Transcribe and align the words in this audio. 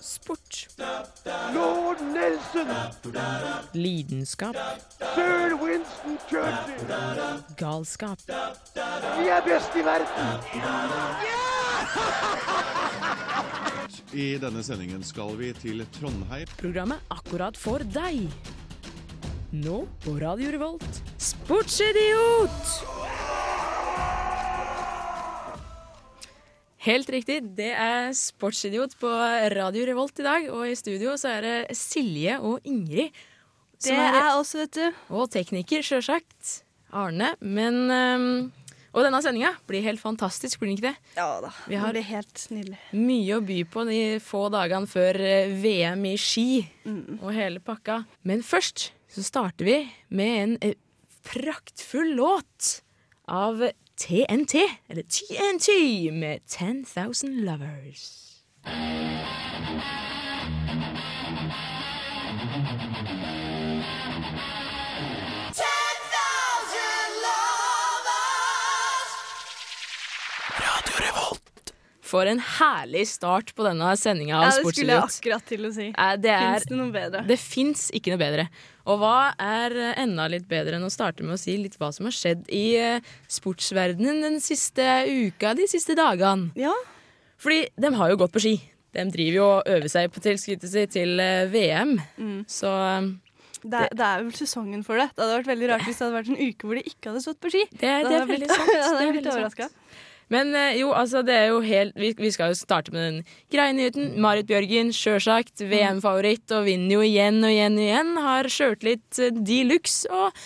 Sport. 0.00 0.68
Lord 1.54 2.00
Nelson, 2.00 2.66
Lidenskap. 3.72 4.56
sir 5.14 5.54
Winston 5.62 6.18
Churchill. 6.28 6.86
Galskap. 7.56 8.18
Vi 8.26 9.28
er 9.28 9.42
best 9.46 9.76
i 9.76 9.82
verden. 9.82 10.40
I 14.12 14.38
denne 14.42 14.62
sendingen 14.66 15.06
skal 15.06 15.36
vi 15.38 15.52
til 15.54 15.86
Trondheim. 16.00 16.50
Programmet 16.58 16.98
akkurat 17.14 17.54
for 17.56 17.78
deg. 17.94 18.26
Nå 19.54 19.84
på 20.02 20.18
Radio 20.18 20.50
Revolt, 20.50 21.02
Sportsidiot! 21.18 23.09
Helt 26.80 27.10
riktig, 27.12 27.42
det 27.58 27.72
er 27.76 28.08
Sportsidiot 28.16 28.94
på 29.00 29.10
Radio 29.52 29.84
Revolt 29.90 30.20
i 30.22 30.24
dag. 30.24 30.46
Og 30.54 30.64
i 30.70 30.76
studio 30.78 31.12
så 31.20 31.34
er 31.36 31.44
det 31.44 31.56
Silje 31.76 32.38
og 32.40 32.64
Ingrid. 32.68 33.12
Det 33.84 33.96
er 33.96 34.30
oss, 34.36 34.54
vet 34.56 34.72
du. 34.78 34.86
Og 35.16 35.28
tekniker, 35.32 35.84
sjølsagt. 35.84 36.62
Arne. 36.96 37.34
Men 37.44 37.76
um, 37.92 38.24
Og 38.90 39.04
denne 39.06 39.20
sendinga 39.22 39.52
blir 39.68 39.84
helt 39.84 40.00
fantastisk, 40.02 40.58
blir 40.58 40.72
den 40.72 40.78
ikke 40.80 40.88
det? 40.88 41.12
Ja 41.20 41.28
da. 41.44 41.52
Vi 41.68 41.76
har- 41.78 41.92
Det 41.92 42.00
blir 42.00 42.08
helt 42.08 42.46
nydelig. 42.50 42.78
Mye 42.96 43.36
å 43.36 43.44
by 43.46 43.58
på 43.70 43.84
de 43.86 44.00
få 44.24 44.40
dagene 44.50 44.88
før 44.90 45.20
eh, 45.20 45.52
VM 45.62 46.02
i 46.10 46.16
ski 46.18 46.48
og 47.20 47.28
hele 47.36 47.60
pakka. 47.62 48.00
Men 48.24 48.42
først 48.42 48.88
så 49.12 49.22
starter 49.22 49.64
vi 49.68 49.76
med 50.10 50.32
en 50.42 50.56
eh, 50.62 50.74
praktfull 51.22 52.16
låt 52.18 52.80
av 53.28 53.62
TNT, 54.00 54.54
eller 54.88 55.02
TNT, 55.02 55.68
med 56.12 56.38
10,000 56.46 57.34
Lovers. 57.44 58.30
For 72.10 72.26
en 72.26 72.40
herlig 72.42 73.04
start 73.06 73.52
på 73.54 73.62
denne 73.68 73.92
sendinga 74.00 74.40
av 74.40 74.44
Ja, 74.48 74.50
det 74.56 74.72
skulle 74.74 74.96
jeg 74.96 75.04
akkurat 75.06 75.44
til 75.46 75.68
å 75.68 75.70
si. 75.76 75.88
Det 75.94 76.32
er 76.34 76.56
Fins 76.56 76.66
det 76.72 76.78
noe 76.80 76.90
bedre? 76.94 77.20
Det 77.28 77.36
fins 77.38 77.84
ikke 77.94 78.14
noe 78.16 78.22
bedre. 78.24 78.46
Og 78.90 78.98
hva 78.98 79.12
er 79.38 79.76
enda 80.02 80.26
litt 80.32 80.48
bedre 80.50 80.80
enn 80.80 80.86
å 80.88 80.90
starte 80.90 81.22
med 81.22 81.36
å 81.36 81.40
si 81.40 81.54
litt 81.60 81.76
hva 81.78 81.92
som 81.94 82.08
har 82.08 82.16
skjedd 82.16 82.48
i 82.50 82.64
eh, 82.80 83.06
sportsverdenen 83.30 84.20
den 84.26 84.40
siste 84.42 84.84
uka, 85.06 85.54
de 85.54 85.68
siste 85.70 85.94
dagene? 85.98 86.50
Ja. 86.58 86.74
Fordi 87.40 87.62
de 87.80 87.94
har 87.96 88.10
jo 88.12 88.18
gått 88.20 88.34
på 88.34 88.42
ski. 88.42 88.56
De 88.90 89.04
driver 89.14 89.36
jo 89.38 89.46
og 89.60 89.68
øver 89.70 89.90
seg 89.92 90.10
på 90.10 90.22
tilskuddet 90.24 90.72
sitt 90.72 90.94
til 90.96 91.20
eh, 91.22 91.44
VM. 91.52 91.94
Mm. 92.18 92.40
Så 92.50 92.66
eh, 92.74 93.10
Det, 93.62 93.76
er- 93.84 93.94
det 93.94 94.06
er 94.08 94.24
vel 94.26 94.34
sesongen 94.34 94.82
for 94.86 94.98
det. 94.98 95.10
Det 95.14 95.22
hadde 95.22 95.38
vært 95.38 95.50
veldig 95.52 95.68
rart 95.70 95.86
hvis 95.86 95.98
det 96.00 96.06
hadde 96.08 96.16
vært 96.18 96.32
en 96.34 96.42
uke 96.48 96.66
hvor 96.66 96.80
de 96.80 96.84
ikke 96.90 97.10
hadde 97.12 97.22
stått 97.26 97.40
på 97.44 97.52
ski. 97.54 97.62
det, 97.76 97.94
det 98.08 98.18
er 98.18 98.26
veldig 98.34 98.50
sant. 98.50 98.70
Det 98.74 98.80
er 98.80 99.12
veldig 99.14 99.34
sant. 99.38 99.78
Men 100.30 100.54
eh, 100.54 100.78
jo, 100.80 100.92
altså, 100.96 101.24
det 101.26 101.34
er 101.36 101.50
jo 101.50 101.60
helt 101.64 101.96
Vi, 101.98 102.12
vi 102.18 102.30
skal 102.34 102.52
jo 102.52 102.58
starte 102.58 102.94
med 102.94 103.06
den 103.06 103.20
greie 103.52 103.74
nyheten. 103.76 104.14
Marit 104.22 104.48
Bjørgen, 104.50 104.94
sjølsagt 104.94 105.62
VM-favoritt 105.62 106.54
og 106.56 106.66
vinner 106.68 106.98
jo 106.98 107.04
igjen 107.06 107.42
og 107.42 107.52
igjen 107.52 107.78
og 107.78 107.86
igjen. 107.86 108.16
Har 108.24 108.50
sjøltillit 108.50 109.22
eh, 109.22 109.40
de 109.50 109.62
luxe 109.68 110.10
og 110.10 110.36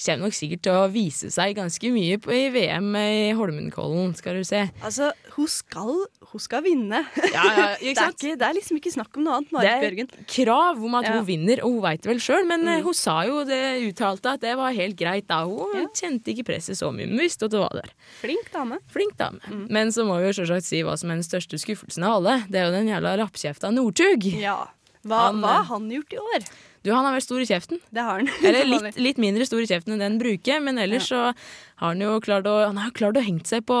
kommer 0.00 0.26
nok 0.26 0.34
sikkert 0.36 0.62
til 0.64 0.72
å 0.72 0.86
vise 0.92 1.28
seg 1.30 1.54
ganske 1.58 1.90
mye 1.92 2.16
på, 2.22 2.32
i 2.32 2.48
VM 2.54 2.88
i 2.96 3.32
Holmenkollen, 3.36 4.14
skal 4.16 4.38
du 4.40 4.44
se. 4.48 4.62
Altså, 4.82 5.10
hun 5.36 5.46
skal, 5.50 5.92
hun 6.32 6.40
skal 6.42 6.62
vinne. 6.64 7.02
Ja, 7.34 7.44
ja, 7.44 7.66
Det 7.80 7.92
er, 7.96 8.12
ikke, 8.14 8.34
det 8.40 8.46
er 8.48 8.56
liksom 8.56 8.78
ikke 8.80 8.92
snakk 8.94 9.16
om 9.20 9.24
noe 9.26 9.38
annet, 9.40 9.52
Marit 9.52 9.68
Det 9.68 9.72
er 9.74 9.84
Bjørgen. 9.84 10.10
krav 10.34 10.82
om 10.88 10.94
at 11.00 11.04
Ja. 11.10 11.12
hun 11.18 11.26
vinner, 11.28 11.62
og 11.66 11.74
hun 11.76 11.82
veit 11.84 12.02
det 12.02 12.10
vel 12.12 12.22
sjøl, 12.24 12.46
men 12.48 12.66
eh, 12.68 12.78
Mm. 12.80 12.84
hun 12.88 12.94
sa 12.94 13.16
jo 13.28 13.44
det, 13.44 13.60
uttalte 13.90 14.32
at 14.36 14.40
det 14.40 14.56
var 14.56 14.72
helt 14.72 14.96
greit 14.96 15.26
da. 15.28 15.42
Hun 15.44 15.88
kjente 15.94 16.32
ikke 16.32 16.46
presset 16.52 16.78
så 16.80 16.88
mye, 16.94 17.06
men 17.10 17.18
visste 17.20 17.44
at 17.48 17.52
det 17.54 17.60
var 17.60 17.74
der. 17.76 17.90
Flink 18.22 18.50
dame. 18.54 18.78
Flink 18.92 19.16
dame. 19.20 19.40
Mm. 19.50 19.66
Men 19.70 19.88
så 19.92 20.04
må 20.08 20.16
vi 20.20 20.30
jo 20.30 20.36
selvsagt 20.40 20.64
si 20.68 20.80
hva 20.86 20.96
som 20.98 21.10
er 21.10 21.18
den 21.20 21.26
største 21.26 21.58
skuffelsen 21.60 22.04
av 22.06 22.18
alle. 22.20 22.38
Det 22.48 22.60
er 22.62 22.68
jo 22.70 22.76
den 22.78 22.88
jævla 22.92 23.16
rappkjefta 23.20 23.70
Northug. 23.74 24.24
Ja. 24.40 24.58
Hva, 25.04 25.26
Han, 25.30 25.38
hva 25.40 25.48
eh, 25.54 25.62
har 25.64 25.68
han 25.74 25.86
gjort 25.92 26.12
i 26.12 26.18
år? 26.20 26.48
Du, 26.80 26.88
han 26.94 27.04
har 27.04 27.12
vært 27.12 27.26
stor 27.26 27.42
i 27.42 27.46
kjeften. 27.48 27.80
Det 27.92 28.00
har 28.00 28.22
han. 28.22 28.28
Eller 28.48 28.64
litt, 28.64 28.96
litt 28.96 29.18
mindre 29.20 29.44
stor 29.44 29.60
i 29.60 29.66
kjeften 29.68 29.92
enn 29.94 30.00
det 30.00 30.06
han 30.08 30.18
bruker, 30.22 30.62
men 30.64 30.80
ellers 30.80 31.10
så 31.10 31.22
har 31.30 31.90
han 31.90 32.00
jo 32.00 32.14
klart 32.24 32.48
å, 32.48 32.54
han 32.64 32.80
har 32.80 32.94
klart 32.96 33.18
å 33.20 33.24
hengt 33.24 33.50
seg 33.50 33.66
på 33.68 33.76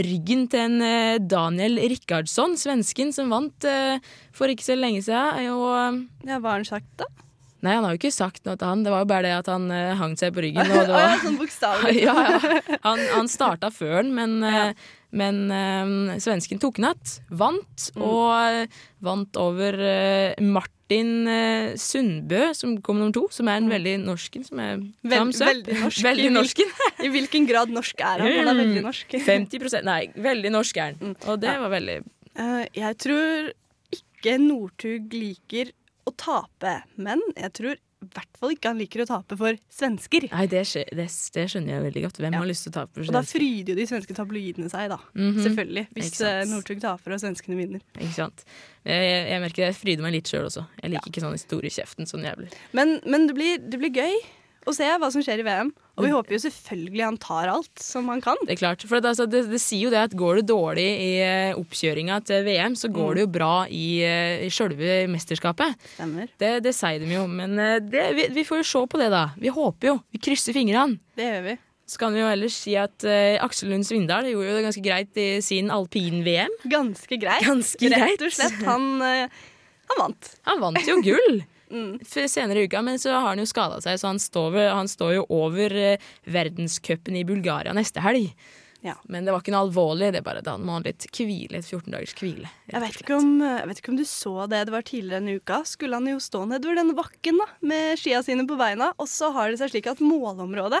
ryggen 0.00 0.46
til 0.52 0.62
en 0.66 0.84
eh, 0.86 1.18
Daniel 1.20 1.76
Rikardsson, 1.92 2.56
svensken 2.60 3.12
som 3.12 3.28
vant 3.32 3.66
eh, 3.68 3.98
for 4.32 4.48
ikke 4.52 4.64
så 4.70 4.76
lenge 4.78 5.02
siden. 5.04 5.50
Og 5.52 6.28
Ja, 6.28 6.38
hva 6.40 6.54
har 6.56 6.62
han 6.62 6.68
sagt, 6.68 6.88
da? 7.00 7.08
Nei, 7.60 7.74
han 7.76 7.84
har 7.84 7.92
jo 7.92 7.98
ikke 8.00 8.14
sagt 8.16 8.46
noe 8.48 8.56
til 8.56 8.70
han, 8.70 8.86
det 8.86 8.92
var 8.94 9.02
jo 9.02 9.08
bare 9.10 9.26
det 9.28 9.34
at 9.42 9.48
han 9.52 9.66
eh, 9.76 9.90
hang 10.00 10.14
seg 10.16 10.32
på 10.32 10.40
ryggen. 10.46 10.64
Og 10.72 10.86
det 10.88 10.94
var, 10.96 11.18
sånn 11.20 11.36
bokstavelig. 11.36 11.98
ja, 12.08 12.14
ja. 12.24 12.78
Han, 12.86 13.02
han 13.18 13.28
starta 13.28 13.68
før 13.74 13.98
han, 13.98 14.14
men, 14.16 14.38
eh, 14.48 14.72
men 15.12 15.42
eh, 15.52 16.16
svensken 16.24 16.62
tok 16.62 16.80
natt. 16.80 17.18
Vant, 17.28 17.90
Mm. 17.90 18.02
og 18.06 18.32
eh, 18.64 18.80
vant 19.04 19.36
over 19.40 19.76
eh, 19.84 20.40
Martin 20.90 21.26
eh, 21.28 21.76
Sundbø, 21.78 22.52
som 22.54 22.72
kom 22.82 22.98
nummer 22.98 23.12
to, 23.14 23.28
som 23.30 23.46
er 23.48 23.60
en 23.60 23.68
veldig 23.70 23.92
norsken, 24.02 24.44
som 24.44 24.58
er 24.58 24.76
Mm. 24.80 24.92
Vel- 25.04 25.30
veldig 25.32 25.76
norsk. 25.82 26.02
Veldig 26.10 26.30
norsken. 26.32 26.70
I 27.04 27.08
hvilken 27.08 27.46
grad 27.46 27.70
norsk 27.70 28.00
er 28.00 28.18
han? 28.18 28.32
Han 28.32 28.48
er 28.48 28.58
veldig 28.64 28.82
norsk. 28.82 29.14
50 29.26 29.82
Nei, 29.84 30.10
veldig 30.16 30.50
norsk 30.52 30.76
er 30.76 30.94
han. 30.98 31.16
Og 31.26 31.40
det 31.40 31.54
var 31.60 31.70
veldig 31.70 31.98
uh, 32.38 32.64
jeg 32.74 32.98
tror 32.98 33.52
ikke 33.94 34.38
Northug 34.38 35.14
liker 35.14 35.70
å 36.06 36.12
tape, 36.16 36.82
men 36.96 37.20
jeg 37.36 37.52
tror 37.52 37.76
i 38.00 38.08
hvert 38.14 38.38
fall 38.40 38.54
ikke 38.54 38.70
han 38.72 38.78
liker 38.80 39.02
å 39.04 39.06
tape 39.10 39.36
for 39.36 39.58
svensker. 39.68 40.24
Nei, 40.32 40.46
det, 40.48 40.62
det, 40.96 41.06
det 41.36 41.44
skjønner 41.52 41.74
jeg 41.74 41.84
veldig 41.84 42.02
godt. 42.06 42.20
Hvem 42.22 42.32
Ja. 42.36 42.40
har 42.40 42.48
lyst 42.48 42.64
til 42.64 42.72
å 42.72 42.76
tape 42.78 42.94
for 42.94 43.04
svensker? 43.04 43.12
Og 43.12 43.18
da 43.18 43.28
fryder 43.28 43.72
jo 43.74 43.76
de 43.80 43.86
svenske 43.90 44.16
tabloidene 44.16 44.70
seg, 44.72 44.88
da. 44.94 44.98
Mhm. 45.14 45.42
Selvfølgelig. 45.44 45.84
Hvis 45.98 46.20
eh, 46.24 46.40
Northug 46.48 46.80
taper 46.80 47.12
og 47.16 47.20
svenskene 47.20 47.58
vinner. 47.60 47.84
Ikke 47.98 48.16
sant? 48.16 48.44
Jeg, 48.88 49.12
jeg, 49.28 49.40
merker 49.44 49.66
jeg 49.66 49.76
fryder 49.76 50.06
meg 50.06 50.16
litt 50.16 50.32
sjøl 50.32 50.48
også. 50.48 50.64
Jeg 50.80 50.94
liker 50.94 51.12
ikke 51.12 51.24
sånn 51.26 51.36
historiekjeften 51.36 52.08
sånn 52.08 52.24
jævlig. 52.24 52.48
Men, 52.72 52.96
men 53.04 53.28
det, 53.28 53.36
blir, 53.36 53.58
det 53.60 53.80
blir 53.82 53.92
gøy 53.92 54.16
å 54.68 54.72
se 54.76 54.88
hva 55.00 55.08
som 55.12 55.22
skjer 55.24 55.40
i 55.40 55.46
VM. 55.46 55.70
Og 56.00 56.04
Mm. 56.04 56.08
vi 56.08 56.14
håper 56.16 56.32
jo 56.32 56.40
selvfølgelig 56.48 57.04
han 57.04 57.18
tar 57.20 57.50
alt 57.52 57.82
som 57.84 58.08
han 58.08 58.22
kan. 58.24 58.40
Det 58.48 58.56
er 58.56 58.60
klart. 58.62 58.82
For 58.88 58.96
det, 59.04 59.10
altså, 59.12 59.26
det, 59.28 59.44
det 59.52 59.60
sier 59.60 59.84
jo 59.86 59.90
det 59.92 60.00
at 60.08 60.16
går 60.16 60.40
det 60.40 60.46
dårlig 60.48 60.88
i 61.04 61.10
eh, 61.20 61.52
oppkjøringa 61.60 62.16
til 62.24 62.44
VM, 62.48 62.74
så 62.80 62.88
går 62.88 63.14
det 63.20 63.26
jo 63.26 63.30
bra 63.36 63.52
i, 63.68 63.86
uh, 64.00 64.46
i 64.46 64.48
sjølve 64.48 65.02
mesterskapet. 65.12 65.76
Stemmer. 65.94 66.30
Det, 66.40 66.54
det 66.64 66.72
sier 66.74 66.98
de 67.04 67.12
jo. 67.12 67.26
Men 67.28 67.58
eh, 67.60 67.76
det, 67.84 68.06
vi, 68.16 68.28
vi 68.40 68.46
får 68.48 68.62
jo 68.64 68.68
se 68.72 68.82
på 68.88 69.00
det, 69.02 69.10
da. 69.12 69.26
Vi 69.36 69.52
håper 69.52 69.92
jo. 69.92 69.98
Vi 70.16 70.22
krysser 70.24 70.56
fingrene. 70.56 70.96
Det 71.20 71.28
gjør 71.28 71.44
vi. 71.50 71.56
Så 71.90 71.98
kan 71.98 72.14
vi 72.14 72.20
jo 72.22 72.26
ellers 72.30 72.54
si 72.54 72.76
at 72.78 73.02
uh, 73.02 73.36
Aksel 73.44 73.72
Lund 73.74 73.82
Svindal 73.84 74.28
gjorde 74.30 74.46
jo 74.46 74.56
det 74.60 74.66
ganske 74.68 74.82
greit 74.84 75.18
i 75.18 75.28
sin 75.42 75.72
alpin-VM. 75.74 76.52
Ganske 76.70 77.18
greit. 77.18 77.42
Ganske 77.42 77.82
greit. 77.90 78.14
Rett 78.14 78.22
og 78.28 78.36
slett. 78.36 78.60
Han, 78.62 78.84
uh, 79.02 79.26
han 79.90 79.98
vant. 80.04 80.28
Han 80.46 80.62
vant 80.62 80.86
jo 80.86 81.00
gull! 81.02 81.40
Mm. 81.70 82.00
Senere 82.04 82.62
i 82.62 82.70
uka, 82.70 82.82
men 82.82 82.98
så 82.98 83.14
har 83.14 83.28
han 83.32 83.42
jo 83.42 83.48
skada 83.48 83.80
seg, 83.84 84.00
så 84.00 84.10
han 84.10 84.18
står, 84.22 84.58
han 84.74 84.90
står 84.90 85.14
jo 85.20 85.28
over 85.32 85.76
eh, 85.78 86.10
verdenscupen 86.26 87.18
i 87.20 87.26
Bulgaria 87.28 87.74
neste 87.76 88.02
helg. 88.04 88.32
Ja. 88.80 88.94
Men 89.12 89.26
det 89.26 89.34
var 89.34 89.42
ikke 89.42 89.52
noe 89.52 89.66
alvorlig, 89.66 90.08
det 90.14 90.22
er 90.22 90.24
bare 90.24 90.40
Han 90.46 90.64
må 90.64 90.78
ha 90.78 90.82
litt 90.84 91.04
hvile, 91.12 91.60
et 91.60 91.68
14 91.68 91.92
dagers 91.92 92.14
hvile. 92.16 92.48
Jeg 92.70 92.80
vet, 92.80 93.00
ikke 93.02 93.18
om, 93.20 93.30
jeg 93.44 93.68
vet 93.68 93.82
ikke 93.82 93.92
om 93.92 94.00
du 94.00 94.06
så 94.08 94.34
det 94.48 94.62
det 94.66 94.74
var 94.74 94.86
tidligere 94.88 95.20
denne 95.20 95.36
uka. 95.36 95.60
Skulle 95.68 96.00
han 96.00 96.08
jo 96.08 96.20
stå 96.22 96.46
nedover 96.48 96.80
denne 96.80 96.96
bakken 96.96 97.40
da, 97.42 97.48
med 97.60 98.00
skia 98.00 98.22
sine 98.24 98.46
på 98.48 98.56
beina, 98.60 98.94
og 98.96 99.10
så 99.10 99.30
har 99.36 99.50
det 99.50 99.60
seg 99.60 99.74
slik 99.74 99.90
at 99.92 100.00
målområdet 100.04 100.80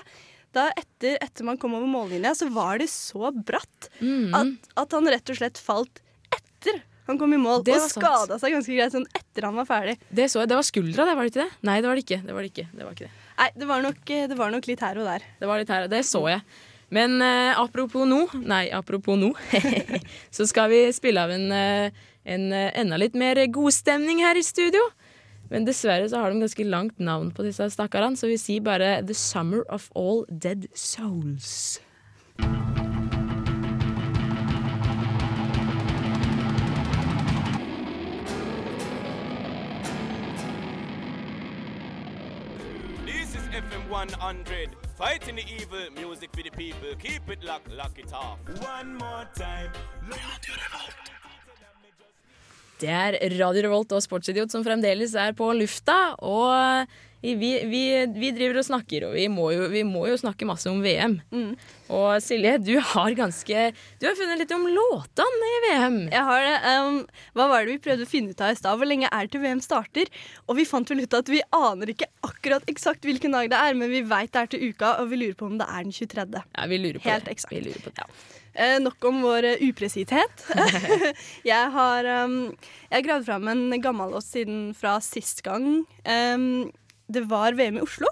da 0.56 0.66
etter, 0.74 1.18
etter 1.22 1.46
man 1.46 1.58
kom 1.60 1.76
over 1.78 1.86
mållinja, 1.86 2.32
så 2.34 2.48
var 2.50 2.80
det 2.80 2.88
så 2.90 3.30
bratt 3.30 3.90
mm. 4.00 4.32
at, 4.34 4.70
at 4.82 4.96
han 4.96 5.06
rett 5.12 5.30
og 5.30 5.38
slett 5.38 5.60
falt 5.62 6.00
etter 6.34 6.80
han 7.10 7.20
kom 7.20 7.34
i 7.36 7.40
mål, 7.40 7.62
og 7.62 7.86
skada 7.90 8.38
seg 8.40 8.56
ganske 8.56 8.76
greit 8.76 8.94
sånn 8.94 9.06
etter 9.16 9.48
han 9.48 9.58
var 9.58 9.68
ferdig. 9.68 9.98
Det 10.08 10.30
så 10.32 10.42
jeg, 10.42 10.50
det 10.52 10.58
var 10.58 10.66
skuldra, 10.66 11.06
det 11.08 11.18
var 11.18 11.26
det 11.26 11.34
ikke 11.34 11.44
det? 11.44 11.60
Nei, 11.68 11.78
det 11.82 11.90
var 11.90 11.98
det 11.98 12.06
ikke. 12.06 12.20
Det 12.24 12.36
var 12.36 12.46
det 12.46 12.52
ikke. 12.54 12.66
Det 12.72 12.86
var 12.86 12.96
ikke 12.96 13.08
det. 13.08 13.14
Nei, 13.40 13.48
det 13.56 13.70
var 13.70 13.86
nok, 13.86 14.02
det 14.32 14.36
var 14.38 14.52
nok 14.52 14.68
litt 14.68 14.84
her 14.84 15.00
og 15.00 15.08
der. 15.08 15.30
Det 15.40 15.48
var 15.48 15.62
litt 15.62 15.72
her, 15.72 15.88
det 15.90 16.04
så 16.08 16.24
jeg. 16.30 16.44
Men 16.90 17.20
eh, 17.22 17.58
apropos 17.58 18.06
nå, 18.08 18.24
nei, 18.42 18.64
apropos 18.74 19.18
nå, 19.18 19.30
så 20.36 20.46
skal 20.50 20.72
vi 20.72 20.80
spille 20.94 21.22
av 21.22 21.30
en, 21.30 21.46
eh, 21.54 22.00
en 22.34 22.48
eh, 22.50 22.72
enda 22.82 22.98
litt 22.98 23.14
mer 23.18 23.38
godstemning 23.54 24.24
her 24.26 24.38
i 24.38 24.46
studio. 24.46 24.82
Men 25.50 25.66
dessverre 25.66 26.08
så 26.10 26.22
har 26.22 26.30
de 26.30 26.42
ganske 26.42 26.66
langt 26.66 26.98
navn 27.02 27.30
på 27.34 27.46
disse 27.46 27.66
stakkarene, 27.74 28.18
så 28.18 28.30
vi 28.30 28.38
sier 28.38 28.66
bare 28.66 28.98
The 29.06 29.14
Summer 29.18 29.62
of 29.70 29.88
All 29.98 30.24
Dead 30.30 30.68
Souls. 30.74 31.80
100. 44.08 44.70
Fighting 44.96 45.36
the 45.36 45.44
evil, 45.44 45.90
music 45.94 46.30
for 46.32 46.42
the 46.42 46.50
people. 46.50 46.94
Keep 46.98 47.28
it 47.28 47.44
locked, 47.44 47.70
lock 47.72 47.98
it 47.98 48.12
off. 48.12 48.38
One 48.64 48.94
more 48.94 49.26
time. 49.36 49.70
Det 52.80 52.88
er 52.88 53.18
Radio 53.42 53.66
Revolt 53.66 53.92
og 53.92 54.00
Sportsidiot 54.00 54.52
som 54.52 54.64
fremdeles 54.64 55.12
er 55.14 55.34
på 55.36 55.50
lufta. 55.52 56.14
Og 56.16 56.88
vi, 57.20 57.50
vi, 57.68 57.82
vi 58.16 58.30
driver 58.32 58.62
og 58.62 58.64
snakker, 58.64 59.04
og 59.10 59.16
vi 59.18 59.26
må, 59.28 59.50
jo, 59.52 59.66
vi 59.72 59.82
må 59.84 60.06
jo 60.08 60.16
snakke 60.20 60.48
masse 60.48 60.70
om 60.70 60.80
VM. 60.80 61.18
Og 61.90 62.22
Silje, 62.24 62.54
du 62.62 62.72
har 62.78 63.12
ganske 63.18 63.64
Du 64.00 64.06
har 64.06 64.16
funnet 64.16 64.40
litt 64.40 64.54
om 64.54 64.64
låtene 64.70 65.50
i 65.50 65.60
VM. 65.66 65.98
Jeg 66.12 66.24
har 66.30 66.46
det. 66.46 66.56
Um, 66.80 66.98
hva 67.36 67.48
var 67.50 67.66
det 67.66 67.74
vi 67.74 67.82
prøvde 67.84 68.06
å 68.06 68.10
finne 68.10 68.32
ut 68.32 68.40
av 68.40 68.54
i 68.54 68.58
stad? 68.58 68.80
Hvor 68.80 68.88
lenge 68.88 69.10
er 69.10 69.26
det 69.26 69.34
til 69.34 69.44
VM 69.44 69.60
starter? 69.64 70.10
Og 70.46 70.56
vi 70.60 70.68
fant 70.68 70.90
vel 70.90 71.04
ut 71.04 71.20
at 71.20 71.32
vi 71.32 71.42
aner 71.56 71.92
ikke 71.92 72.08
akkurat 72.26 72.66
eksakt 72.72 73.04
hvilken 73.04 73.36
dag 73.36 73.52
det 73.52 73.60
er, 73.60 73.76
men 73.76 73.92
vi 73.92 74.04
veit 74.06 74.32
det 74.32 74.44
er 74.44 74.52
til 74.54 74.70
uka, 74.70 74.96
og 75.02 75.12
vi 75.12 75.20
lurer 75.20 75.36
på 75.36 75.50
om 75.50 75.60
det 75.60 75.68
er 75.68 75.86
den 75.86 75.96
23. 75.96 76.44
Ja, 76.56 76.68
vi 76.70 76.80
lurer 76.80 77.02
på 77.02 77.10
Helt 77.10 77.28
det. 77.28 77.36
eksakt. 77.36 77.56
Vi 77.56 77.64
lurer 77.68 77.84
på 77.84 77.92
det. 78.00 78.08
Eh, 78.60 78.76
nok 78.82 79.04
om 79.06 79.20
vår 79.22 79.46
uh, 79.52 79.62
upresishet. 79.68 80.46
jeg 81.52 81.70
har 81.76 82.08
um, 82.24 82.42
Jeg 82.90 83.06
gravd 83.06 83.28
fram 83.28 83.48
en 83.52 83.80
gammel 83.82 84.10
låt 84.16 84.26
siden 84.26 84.70
fra 84.74 84.96
sist 85.04 85.44
gang. 85.46 85.84
Um, 86.02 86.70
det 87.10 87.26
var 87.30 87.56
VM 87.58 87.80
i 87.80 87.84
Oslo. 87.84 88.10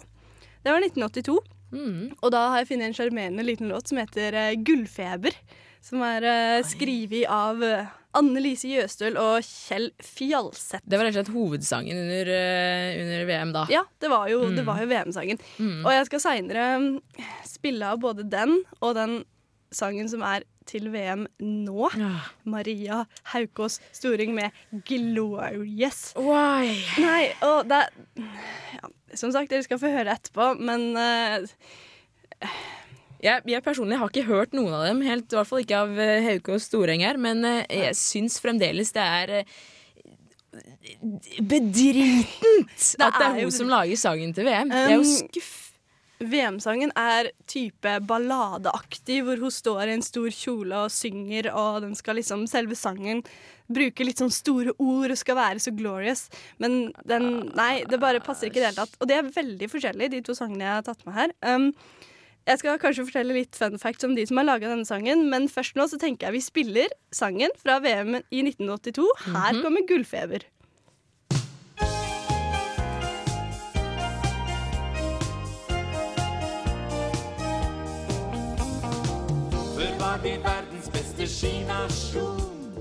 Det 0.62 0.75
var 0.75 0.83
1982. 0.83 1.39
Mm. 1.73 2.17
Og 2.23 2.33
da 2.33 2.47
har 2.53 2.62
jeg 2.62 2.73
funnet 2.73 2.89
en 2.89 2.97
sjarmerende 2.97 3.45
liten 3.45 3.71
låt 3.71 3.91
som 3.91 4.00
heter 4.00 4.35
uh, 4.35 4.56
'Gullfeber'. 4.56 5.37
Som 5.85 6.03
er 6.03 6.25
uh, 6.27 6.67
skrevet 6.67 7.29
av 7.31 7.62
uh, 7.62 7.95
Anne 8.19 8.43
Lise 8.43 8.71
Jøstøl 8.73 9.19
og 9.21 9.45
Kjell 9.47 9.91
Fjalseth. 10.03 10.83
Det 10.89 10.99
var 10.99 11.06
rett 11.06 11.15
og 11.15 11.21
slett 11.21 11.35
hovedsangen 11.37 12.00
under, 12.03 12.31
under 13.05 13.27
VM 13.29 13.53
da. 13.55 13.67
Ja, 13.71 13.85
det 14.00 14.11
var 14.11 14.31
jo, 14.33 14.41
mm. 14.49 14.59
jo 14.65 14.87
VM-sangen. 14.91 15.43
Og 15.85 15.91
jeg 15.93 16.09
skal 16.09 16.25
seinere 16.25 16.69
spille 17.47 17.93
av 17.93 18.00
både 18.03 18.27
den 18.27 18.62
og 18.81 18.97
den 18.99 19.21
sangen 19.71 20.09
som 20.11 20.25
er 20.25 20.47
til 20.69 20.91
VM 20.93 21.27
nå. 21.41 21.89
Ja. 21.97 22.12
Maria 22.45 23.05
Haukås 23.33 23.81
Storing 23.93 24.35
med 24.35 24.50
'Glorious'. 24.73 26.12
Why? 26.17 26.75
Nei, 27.00 27.33
og 27.43 27.69
det 27.69 27.87
Som 29.19 29.32
sagt, 29.35 29.50
dere 29.53 29.67
skal 29.67 29.81
få 29.82 29.91
høre 29.93 30.15
etterpå, 30.15 30.53
men 30.62 30.91
uh, 30.97 31.47
Jeg, 33.19 33.43
jeg 33.50 33.62
personlig 33.67 33.99
har 33.99 34.12
ikke 34.12 34.29
hørt 34.29 34.53
noen 34.55 34.76
av 34.79 34.85
dem, 34.87 35.00
helt, 35.03 35.26
i 35.32 35.37
hvert 35.38 35.49
fall 35.50 35.65
ikke 35.65 35.81
av 35.82 35.97
uh, 35.99 36.19
Hauke 36.29 36.55
og 36.55 36.62
Storenger, 36.62 37.19
men 37.19 37.43
uh, 37.43 37.65
jeg 37.67 37.97
syns 37.99 38.38
fremdeles 38.43 38.94
det 38.94 39.03
er 39.03 39.32
uh, 39.41 39.56
bedritent 41.43 42.93
at 42.99 43.19
det 43.19 43.26
er 43.26 43.41
hun 43.43 43.53
som 43.55 43.70
lager 43.70 43.99
sangen 43.99 44.35
til 44.35 44.47
VM. 44.47 44.70
det 44.70 44.85
er 44.87 44.94
jo 44.97 45.03
Um, 45.03 45.17
skuff. 45.19 45.68
VM-sangen 46.19 46.91
er 46.99 47.31
type 47.50 47.93
balladeaktig, 48.09 49.20
hvor 49.26 49.38
hun 49.38 49.55
står 49.55 49.85
i 49.87 49.94
en 49.94 50.05
stor 50.05 50.29
kjole 50.35 50.82
og 50.85 50.93
synger, 50.93 51.50
og 51.55 51.85
den 51.85 51.94
skal 51.99 52.19
liksom, 52.19 52.47
selve 52.50 52.79
sangen 52.79 53.23
bruke 53.69 54.06
litt 54.06 54.20
sånn 54.23 54.32
store 54.32 54.75
ord 54.81 55.12
og 55.12 55.20
skal 55.20 55.38
være 55.38 55.62
så 55.62 55.73
glorious. 55.76 56.26
Men 56.59 56.91
den 57.09 57.29
Nei, 57.59 57.85
det 57.88 58.00
bare 58.03 58.23
passer 58.25 58.49
ikke 58.49 58.61
i 58.61 58.65
det 58.65 58.70
hele 58.70 58.81
tatt. 58.81 58.99
Og 58.99 59.11
det 59.11 59.19
er 59.19 59.32
veldig 59.35 59.70
forskjellig, 59.70 60.11
de 60.12 60.23
to 60.25 60.35
sangene 60.37 60.67
jeg 60.67 60.76
har 60.81 60.87
tatt 60.87 61.06
med 61.06 61.19
her. 61.19 61.35
Um, 61.47 61.70
jeg 62.49 62.62
skal 62.62 62.79
kanskje 62.81 63.05
fortelle 63.11 63.37
litt 63.37 63.56
fun 63.59 63.76
facts 63.81 64.06
om 64.09 64.14
de 64.17 64.25
som 64.26 64.41
har 64.41 64.49
laga 64.49 64.71
denne 64.71 64.88
sangen, 64.88 65.26
men 65.29 65.50
først 65.53 65.76
nå 65.76 65.85
så 65.91 65.99
tenker 66.00 66.29
jeg 66.29 66.38
vi 66.38 66.44
spiller 66.47 66.94
sangen 67.14 67.53
fra 67.61 67.76
VM 67.85 68.23
i 68.23 68.44
1982. 68.47 69.05
Her 69.29 69.61
kommer 69.61 69.85
'Gullfeber'. 69.85 70.49
Var 80.23 80.38
verdens 80.43 80.91
beste 80.93 81.26
skinasjon. 81.26 82.75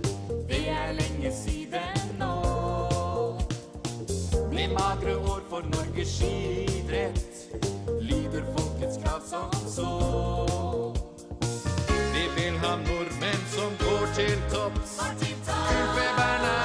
Det 0.49 0.69
er 0.69 0.93
lenge 0.93 1.31
siden 1.31 2.17
nå. 2.19 2.33
Med 4.51 4.73
magre 4.73 5.17
år 5.17 5.41
for 5.49 5.61
Norges 5.61 6.17
skidrett 6.17 7.37
lyder 8.01 8.43
folkets 8.57 8.97
krav 9.03 9.21
som 9.29 9.53
så. 9.69 9.93
Vi 12.13 12.25
vil 12.37 12.57
ha 12.57 12.75
nordmenn 12.75 13.43
som 13.53 13.71
går 13.85 14.05
til 14.15 14.37
topps. 14.49 14.97
Gullfeberen 14.97 16.49
er 16.53 16.56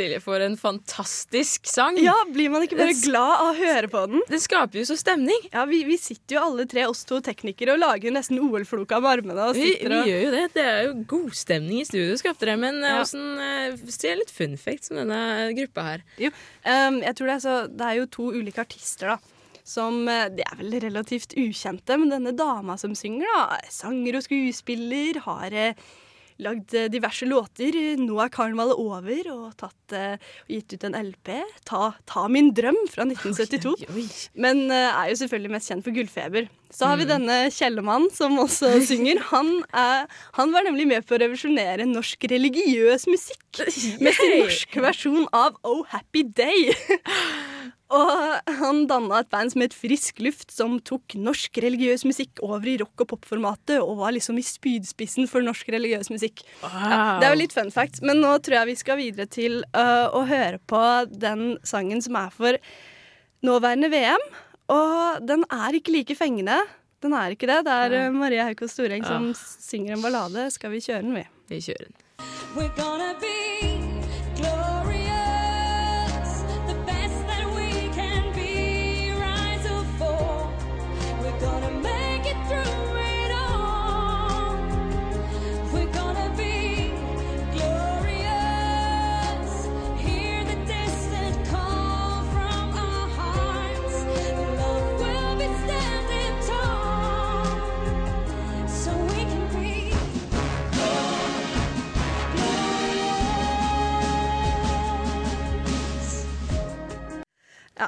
Silje, 0.00 0.18
for 0.24 0.40
en 0.40 0.56
fantastisk 0.56 1.66
sang. 1.68 1.98
Ja, 2.00 2.14
blir 2.32 2.48
man 2.52 2.64
ikke 2.64 2.78
bare 2.78 2.94
glad 3.02 3.34
av 3.36 3.50
å 3.50 3.56
høre 3.58 3.88
på 3.92 4.02
den? 4.08 4.22
Det 4.30 4.38
skaper 4.42 4.80
jo 4.80 4.84
så 4.88 4.96
stemning. 4.98 5.36
Ja, 5.52 5.66
vi, 5.68 5.82
vi 5.88 5.98
sitter 6.00 6.38
jo 6.38 6.44
alle 6.48 6.64
tre, 6.70 6.86
oss 6.88 7.02
to 7.08 7.18
teknikere, 7.24 7.74
og 7.76 7.82
lager 7.82 8.14
nesten 8.16 8.40
OL-floka 8.40 9.00
med 9.04 9.10
armene. 9.18 9.48
Og 9.50 9.58
Vi, 9.58 9.74
vi 9.84 10.00
gjør 10.08 10.22
jo 10.24 10.30
det. 10.34 10.44
Det 10.56 10.64
er 10.64 10.80
jo 10.88 10.94
god 11.10 11.34
stemning 11.36 11.82
i 11.82 11.88
studio, 11.88 12.16
skapte 12.20 12.48
dere. 12.48 12.56
Men 12.62 12.80
Ja. 12.80 12.96
åssen 13.04 13.26
ja. 13.36 13.76
Si 13.90 14.14
litt 14.16 14.30
fun 14.32 14.56
facts 14.56 14.90
om 14.90 14.96
denne 15.02 15.20
gruppa 15.58 15.84
her. 15.84 16.02
Jo, 16.20 16.30
um, 16.64 17.00
jeg 17.04 17.16
tror 17.18 17.28
det 17.28 17.34
er, 17.36 17.44
så, 17.44 17.56
det 17.68 17.86
er 17.90 17.98
jo 18.00 18.08
to 18.16 18.30
ulike 18.40 18.62
artister, 18.64 19.12
da. 19.14 19.36
Som 19.70 20.06
eh, 20.10 20.28
De 20.32 20.42
er 20.42 20.56
vel 20.58 20.78
relativt 20.82 21.34
ukjente, 21.38 21.94
men 22.00 22.10
denne 22.10 22.32
dama 22.34 22.74
som 22.80 22.94
synger, 22.98 23.28
da, 23.36 23.58
er 23.60 23.68
sanger 23.70 24.16
og 24.18 24.24
skuespiller, 24.24 25.20
har 25.26 25.52
eh, 25.54 25.84
lagd 26.42 26.74
eh, 26.76 26.88
diverse 26.92 27.26
låter. 27.28 27.76
Nå 28.00 28.18
er 28.22 28.32
karnevalet 28.32 28.80
over, 28.80 29.30
og 29.34 29.56
tatt, 29.60 29.96
eh, 29.96 30.16
og 30.46 30.54
gitt 30.54 30.76
ut 30.76 30.86
en 30.88 30.98
LP. 31.00 31.34
Ta, 31.68 31.92
ta 32.10 32.26
min 32.32 32.52
drøm 32.56 32.78
fra 32.90 33.06
1972. 33.08 33.74
Oi, 33.76 33.90
oi. 34.02 34.06
Men 34.40 34.66
eh, 34.68 34.88
er 34.88 35.12
jo 35.12 35.20
selvfølgelig 35.22 35.54
mest 35.56 35.72
kjent 35.72 35.86
for 35.86 35.96
Gullfeber. 35.96 36.50
Så 36.70 36.86
har 36.86 37.00
vi 37.00 37.06
denne 37.08 37.36
Kjellemann 37.50 38.06
som 38.14 38.38
også 38.38 38.76
synger. 38.90 39.22
Han, 39.32 39.52
er, 39.74 40.06
han 40.38 40.54
var 40.54 40.66
nemlig 40.66 40.86
med 40.90 41.06
på 41.06 41.16
å 41.16 41.22
revolusjonere 41.22 41.88
norsk 41.88 42.28
religiøs 42.30 43.08
musikk 43.10 43.64
med 44.00 44.14
sin 44.14 44.36
norske 44.44 44.84
versjon 44.84 45.26
av 45.34 45.58
Oh 45.66 45.82
Happy 45.90 46.22
Day. 46.24 46.70
Og 47.90 48.50
han 48.60 48.84
danna 48.90 49.20
et 49.20 49.30
band 49.32 49.50
som 49.50 49.64
het 49.64 49.74
Frisk 49.74 50.20
Luft, 50.22 50.52
som 50.54 50.76
tok 50.86 51.16
norsk 51.18 51.58
religiøs 51.62 52.04
musikk 52.06 52.42
over 52.46 52.68
i 52.70 52.76
rock- 52.78 53.02
og 53.02 53.10
popformatet, 53.14 53.80
og 53.82 53.98
var 53.98 54.14
liksom 54.14 54.38
i 54.38 54.46
spydspissen 54.46 55.26
for 55.30 55.42
norsk 55.42 55.72
religiøs 55.74 56.12
musikk. 56.12 56.44
Ja, 56.62 57.18
det 57.18 57.26
er 57.26 57.34
jo 57.34 57.40
litt 57.42 57.56
fun 57.56 57.72
fact, 57.74 57.98
men 58.06 58.22
nå 58.22 58.36
tror 58.38 58.60
jeg 58.60 58.70
vi 58.70 58.78
skal 58.78 59.00
videre 59.00 59.26
til 59.30 59.60
uh, 59.74 60.06
å 60.14 60.22
høre 60.28 60.62
på 60.70 60.82
den 61.10 61.56
sangen 61.66 62.04
som 62.04 62.18
er 62.20 62.30
for 62.34 62.60
nåværende 63.46 63.90
VM. 63.90 64.28
Og 64.70 65.26
den 65.26 65.42
er 65.50 65.74
ikke 65.74 65.96
like 65.96 66.14
fengende. 66.14 66.60
Den 67.02 67.16
er 67.16 67.34
ikke 67.34 67.48
det. 67.50 67.64
Det 67.66 67.74
er 67.86 67.96
øh, 68.04 68.14
Maria 68.14 68.44
Haukås 68.46 68.76
Storeng 68.76 69.02
som 69.08 69.32
synger 69.34 69.96
en 69.96 70.04
ballade. 70.04 70.46
Skal 70.52 70.70
vi 70.70 70.84
kjøre 70.84 71.02
den, 71.06 71.16
vi? 71.16 71.26
Vi 71.50 71.62
kjører 71.70 71.88
den. 71.88 72.00
We're 72.54 72.70
gonna 72.76 73.14
be 73.18 73.79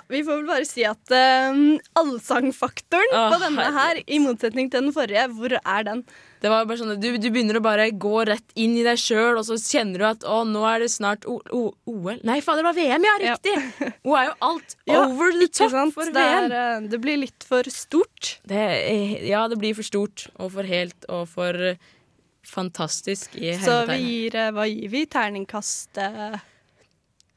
Vi 0.08 0.20
får 0.24 0.38
vel 0.40 0.46
bare 0.48 0.66
si 0.68 0.84
at 0.88 1.12
uh, 1.12 1.56
allsangfaktoren 2.00 3.12
oh, 3.16 3.30
på 3.32 3.38
denne 3.42 3.66
her, 3.76 4.00
i 4.06 4.18
motsetning 4.22 4.70
til 4.72 4.86
den 4.86 4.94
forrige, 4.94 5.26
hvor 5.36 5.54
er 5.60 5.86
den? 5.88 6.02
Det 6.42 6.50
var 6.50 6.64
bare 6.66 6.80
sånn 6.80 6.96
du, 6.98 7.08
du 7.22 7.28
begynner 7.30 7.58
å 7.60 7.62
bare 7.62 7.84
gå 7.94 8.24
rett 8.26 8.54
inn 8.58 8.72
i 8.80 8.82
deg 8.82 8.98
sjøl, 8.98 9.36
og 9.38 9.44
så 9.46 9.54
kjenner 9.62 10.02
du 10.02 10.06
at 10.08 10.24
å, 10.26 10.40
nå 10.48 10.64
er 10.66 10.82
det 10.82 10.88
snart 10.90 11.26
o 11.30 11.36
o 11.54 11.60
OL 11.86 12.18
Nei, 12.26 12.40
fader, 12.42 12.64
det 12.64 12.68
var 12.70 12.78
VM, 12.80 13.06
ja! 13.06 13.14
Ja. 13.22 13.36
Riktig! 13.36 13.54
Hun 14.06 14.16
er 14.18 14.26
jo 14.30 14.34
alt 14.48 14.76
Ja, 14.90 15.04
over 15.04 15.30
the 15.38 15.46
top 15.52 15.70
sant? 15.74 15.94
for 15.94 16.10
Det, 16.10 16.14
VM. 16.18 16.50
er, 16.50 16.56
eh, 16.82 16.88
det 16.90 17.02
blir 17.04 17.20
litt 17.22 17.46
for 17.46 17.62
stort. 17.70 18.36
Det, 18.48 18.62
ja, 19.28 19.44
det 19.52 19.60
blir 19.62 19.76
for 19.78 19.86
stort 19.86 20.26
og 20.38 20.50
for 20.56 20.66
helt 20.66 21.06
og 21.12 21.28
for 21.30 21.60
fantastisk 22.42 23.36
i 23.38 23.52
Så 23.62 23.84
vi 23.86 23.98
gir 24.02 24.34
eh, 24.36 24.50
Hva 24.54 24.64
gir 24.66 24.90
vi? 24.90 25.04
Terningkast 25.06 25.92
T- 25.94 26.40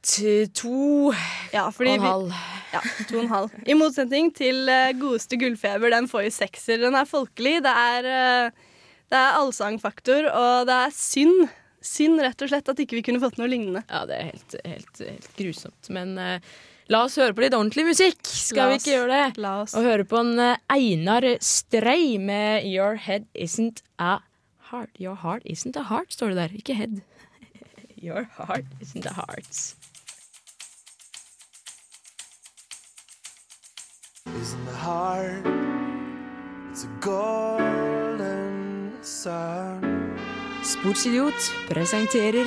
To 0.06 1.14
Ja, 1.54 1.66
og 1.66 1.82
en 1.82 2.02
vi, 2.02 2.06
halv. 2.06 2.34
ja, 2.74 2.82
to 3.10 3.18
og 3.18 3.24
en 3.24 3.32
halv. 3.32 3.54
I 3.66 3.74
motsetning 3.78 4.30
til 4.38 4.70
eh, 4.70 4.94
godeste 5.00 5.40
Gullfeber, 5.42 5.90
den 5.94 6.10
får 6.12 6.28
jo 6.28 6.34
sekser. 6.36 6.82
Den 6.84 6.98
er 6.98 7.08
folkelig. 7.10 7.58
Det 7.66 7.72
er, 7.72 8.10
eh, 8.12 8.52
det 9.10 9.18
er 9.18 9.40
allsangfaktor, 9.40 10.30
og 10.30 10.70
det 10.70 10.78
er 10.86 10.94
synd. 10.94 11.48
Synd 11.86 12.22
rett 12.22 12.42
og 12.42 12.50
slett 12.50 12.70
at 12.70 12.80
ikke 12.82 13.00
vi 13.00 13.04
kunne 13.06 13.22
fått 13.22 13.40
noe 13.42 13.50
lignende. 13.50 13.82
Ja, 13.90 14.04
det 14.10 14.16
er 14.18 14.30
helt, 14.32 14.56
helt, 14.66 15.02
helt 15.06 15.28
grusomt. 15.38 15.90
Men 15.94 16.16
uh, 16.18 16.40
la 16.90 17.04
oss 17.06 17.18
høre 17.22 17.36
på 17.38 17.44
litt 17.46 17.54
ordentlig 17.54 17.86
musikk. 17.92 18.24
Skal 18.26 18.72
vi 18.72 18.80
ikke 18.80 18.96
gjøre 18.96 19.12
det? 19.14 19.42
La 19.46 19.52
oss 19.62 19.76
Og 19.78 19.86
høre 19.86 20.08
på 20.10 20.18
en 20.18 20.34
uh, 20.42 20.56
Einar 20.74 21.28
Strei 21.46 22.18
med 22.18 22.66
Your 22.66 22.98
Head 22.98 23.30
Isn't 23.38 23.84
a 24.02 24.16
Heart. 24.72 24.98
Your 24.98 25.14
Heart 25.22 25.46
Isn't 25.46 25.78
a 25.78 25.86
Heart, 25.92 26.18
står 26.18 26.34
det 26.34 26.42
der. 26.42 26.58
Ikke 26.58 26.74
head. 26.82 27.04
Your 28.08 28.26
Heart 28.40 28.66
Isn't 28.82 29.06
a 29.06 29.14
Heart. 29.14 29.76
Isn't 34.26 34.66
the 34.66 34.74
heart? 34.74 35.46
It's 36.72 36.84
a 36.84 36.90
golden 37.00 38.94
sun. 39.02 40.18
Sportsidiot 40.64 41.54
presenterer 41.70 42.46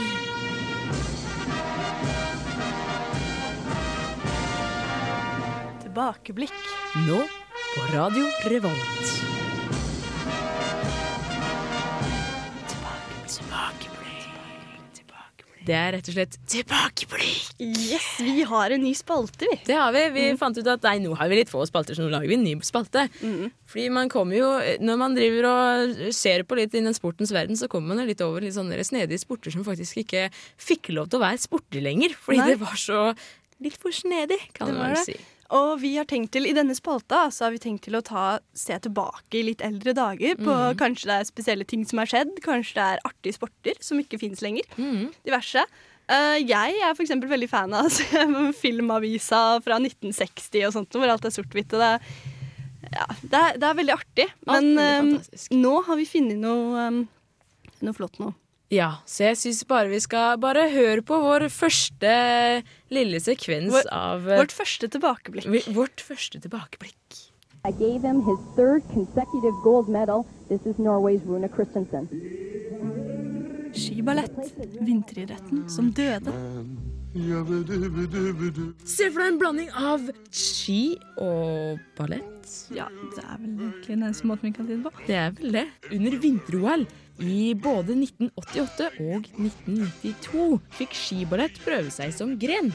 tilbakeblikk. 5.83 6.53
nå 7.07 7.23
på 7.75 7.81
Radio 7.95 8.27
Revolt. 8.45 9.48
Det 15.69 15.77
er 15.77 15.91
rett 15.99 16.07
og 16.09 16.15
slett 16.17 16.37
tilbakeblikk. 16.49 17.51
Yes, 17.61 18.07
vi 18.25 18.45
har 18.49 18.73
en 18.73 18.81
ny 18.81 18.95
spalte, 18.97 19.45
vi. 19.51 19.59
Det 19.67 19.77
har 19.77 19.93
vi. 19.93 20.05
Vi 20.15 20.25
fant 20.41 20.57
ut 20.57 20.71
at 20.73 20.87
nei, 20.89 20.95
nå 21.05 21.13
har 21.19 21.29
vi 21.29 21.43
litt 21.43 21.53
få 21.53 21.67
spalter, 21.69 21.99
så 21.99 22.07
nå 22.07 22.13
lager 22.15 22.31
vi 22.31 22.39
en 22.39 22.47
ny 22.47 22.55
spalte. 22.65 23.05
Fordi 23.69 23.89
man 23.93 24.09
kommer 24.13 24.39
jo, 24.39 24.49
Når 24.81 25.01
man 25.01 25.17
driver 25.17 25.49
og 25.51 25.99
ser 26.17 26.47
på 26.49 26.57
litt 26.57 26.77
innen 26.79 26.97
sportens 26.97 27.35
verden, 27.35 27.59
så 27.59 27.69
kommer 27.69 27.93
man 27.93 28.05
jo 28.05 28.09
litt 28.13 28.25
over 28.25 28.45
litt 28.45 28.57
sånne 28.57 28.81
snedige 28.87 29.21
sporter 29.21 29.53
som 29.53 29.67
faktisk 29.67 30.01
ikke 30.05 30.29
fikk 30.57 30.93
lov 30.97 31.11
til 31.13 31.21
å 31.21 31.27
være 31.27 31.43
sporter 31.43 31.85
lenger. 31.85 32.17
Fordi 32.17 32.41
Nei. 32.41 32.53
det 32.55 32.63
var 32.63 32.79
så 32.81 33.03
litt 33.61 33.77
for 33.77 33.93
snedig, 33.93 34.41
kan 34.57 34.73
man 34.73 34.97
si. 35.05 35.19
Og 35.57 35.79
vi 35.81 35.95
har 35.97 36.05
tenkt 36.05 36.35
til, 36.35 36.45
i 36.45 36.53
denne 36.53 36.75
spalta 36.77 37.23
så 37.33 37.47
har 37.47 37.55
vi 37.55 37.61
tenkt 37.63 37.87
til 37.87 37.97
å 37.97 38.03
ta, 38.05 38.25
se 38.53 38.77
tilbake 38.85 39.39
i 39.39 39.47
litt 39.47 39.63
eldre 39.65 39.95
dager 39.97 40.35
på 40.37 40.57
kanskje 40.77 41.09
det 41.09 41.15
er 41.23 41.29
spesielle 41.31 41.65
ting 41.65 41.87
som 41.89 42.03
har 42.03 42.11
skjedd, 42.11 42.35
kanskje 42.45 42.77
det 42.77 42.85
er 42.85 43.01
artige 43.09 43.37
sporter 43.39 43.79
som 43.81 44.01
ikke 44.03 44.21
fins 44.21 44.43
lenger. 44.45 44.69
Diverse. 45.25 45.63
Uh, 46.09 46.37
jeg 46.41 46.77
er 46.85 46.93
eksempel 47.01 47.29
veldig 47.33 47.49
fan 47.53 47.73
av 47.77 47.85
altså, 47.89 48.53
filmavisa 48.61 49.41
fra 49.65 49.77
1960 49.81 50.67
og 50.69 50.75
sånt, 50.77 50.93
hvor 50.97 51.09
alt 51.13 51.25
er 51.29 51.35
sort-hvitt. 51.35 51.73
og 51.77 51.81
Det, 51.81 51.89
er- 51.97 52.93
ja, 52.93 53.07
det, 53.23 53.41
er, 53.41 53.57
det 53.61 53.69
er 53.69 53.77
veldig 53.81 53.93
artig. 53.97 54.29
Men 54.49 54.69
eh, 54.81 55.09
nå 55.57 55.73
har 55.89 55.99
vi 56.01 56.07
funnet 56.09 56.39
noe, 56.41 56.85
um, 56.93 57.01
noe 57.85 57.97
flott 57.97 58.17
nå. 58.23 58.31
Ja, 58.71 58.89
så 59.09 59.25
jeg 59.31 59.37
syns 59.41 59.63
bare 59.69 59.89
vi 59.89 59.99
skal 60.05 60.37
bare 60.43 60.67
høre 60.69 61.01
på 61.01 61.17
vår 61.23 61.47
første 61.49 62.11
lille 62.93 63.17
sekvens 63.25 63.73
Vår- 63.73 63.89
av 63.97 64.27
eh, 64.29 64.37
Vårt 64.43 64.53
første 64.53 64.89
tilbakeblikk. 64.93 65.47
vi- 65.49 65.73
vårt 65.73 66.01
første 66.05 66.39
tilbakeblikk. 66.41 66.95
I 67.65 67.73
gave 67.73 68.03
him 68.03 68.21
his 68.23 68.39
third 68.57 68.83
consecutive 68.93 69.55
gold 69.65 69.89
medal. 69.89 70.27
This 70.49 70.61
is 70.67 70.77
Norway's 70.77 71.25
Rune 71.27 71.49
Christensen. 71.49 72.09
Skiballett. 73.79 74.37
Vinteridretten 74.81 75.67
som 75.71 75.91
døde. 75.95 76.33
Se 78.85 79.09
for 79.09 79.23
deg 79.23 79.29
en 79.31 79.39
blanding 79.41 79.71
av 79.73 80.05
ski 80.35 80.99
og 81.23 81.81
ballett. 81.97 82.49
Ja, 82.75 82.87
det 83.15 83.25
er 83.25 83.37
vel 83.41 83.55
egentlig 83.55 83.95
den 83.95 84.07
eneste 84.07 84.29
måten 84.29 84.49
vi 84.49 84.55
kan 84.57 84.69
si 84.69 84.77
det 84.77 84.85
på. 84.85 84.93
Det 85.09 85.17
er 85.17 85.31
vel 85.39 85.57
det. 85.57 85.67
Under 85.95 86.19
vinter-OL 86.25 86.87
i 87.25 87.55
både 87.59 87.97
1988 87.97 88.91
og 89.03 89.29
1992 89.35 90.49
fikk 90.79 90.93
skiballett 90.97 91.59
prøve 91.65 91.91
seg 91.95 92.13
som 92.15 92.37
gren. 92.41 92.71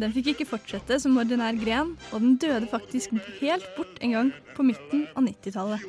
Den 0.00 0.12
fikk 0.14 0.32
ikke 0.32 0.48
fortsette 0.54 0.96
som 1.02 1.18
ordinær 1.20 1.54
gren, 1.60 1.92
og 2.10 2.24
den 2.24 2.38
døde 2.40 2.66
faktisk 2.70 3.12
helt 3.42 3.68
bort 3.76 4.00
en 4.00 4.16
gang 4.16 4.32
på 4.56 4.64
midten 4.66 5.04
av 5.12 5.22
90-tallet. 5.28 5.84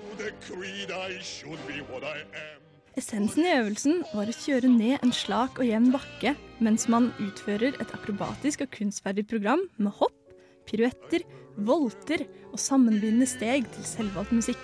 Essensen 2.93 3.41
i 3.41 3.53
øvelsen 3.55 4.03
var 4.13 4.29
å 4.29 4.35
kjøre 4.37 4.69
ned 4.69 5.01
en 5.01 5.13
slak 5.15 5.57
og 5.57 5.65
jevn 5.65 5.87
bakke 5.95 6.35
mens 6.61 6.85
man 6.91 7.07
utfører 7.23 7.73
et 7.81 7.93
akrobatisk 7.95 8.61
og 8.61 8.69
kunstferdig 8.75 9.25
program 9.31 9.63
med 9.81 9.95
hopp, 9.97 10.13
piruetter, 10.69 11.25
volter 11.65 12.21
og 12.51 12.61
sammenbindende 12.61 13.25
steg 13.29 13.65
til 13.73 13.87
selvvalgt 13.89 14.35
musikk. 14.37 14.61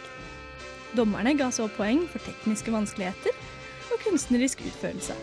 Dommerne 0.93 1.33
ga 1.39 1.49
så 1.53 1.65
poeng 1.73 2.03
for 2.11 2.21
tekniske 2.21 2.73
vanskeligheter 2.73 3.33
og 3.89 4.05
kunstnerisk 4.05 4.61
utførelse. 4.61 5.17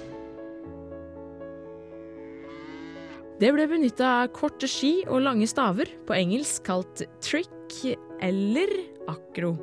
Det 3.39 3.53
ble 3.55 3.69
benytta 3.71 4.17
korte 4.35 4.67
ski 4.71 5.05
og 5.07 5.23
lange 5.29 5.47
staver, 5.47 5.93
på 6.09 6.19
engelsk 6.19 6.67
kalt 6.67 7.07
trick 7.23 7.83
eller 8.25 8.73
akro. 9.13 9.55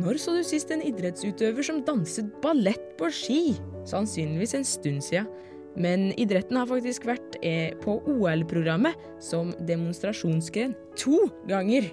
Når 0.00 0.16
så 0.22 0.32
du 0.32 0.44
sist 0.46 0.70
en 0.72 0.82
idrettsutøver 0.86 1.66
som 1.66 1.80
danset 1.84 2.28
ballett 2.40 2.92
på 2.96 3.10
ski? 3.12 3.40
Sannsynligvis 3.88 4.54
en 4.56 4.64
stund 4.64 5.02
sia. 5.04 5.26
Men 5.76 6.10
idretten 6.20 6.56
har 6.56 6.68
faktisk 6.70 7.04
vært 7.08 7.36
eh, 7.46 7.74
på 7.82 7.98
OL-programmet 8.08 8.96
som 9.22 9.52
demonstrasjonsgren 9.68 10.72
to 10.98 11.18
ganger. 11.50 11.90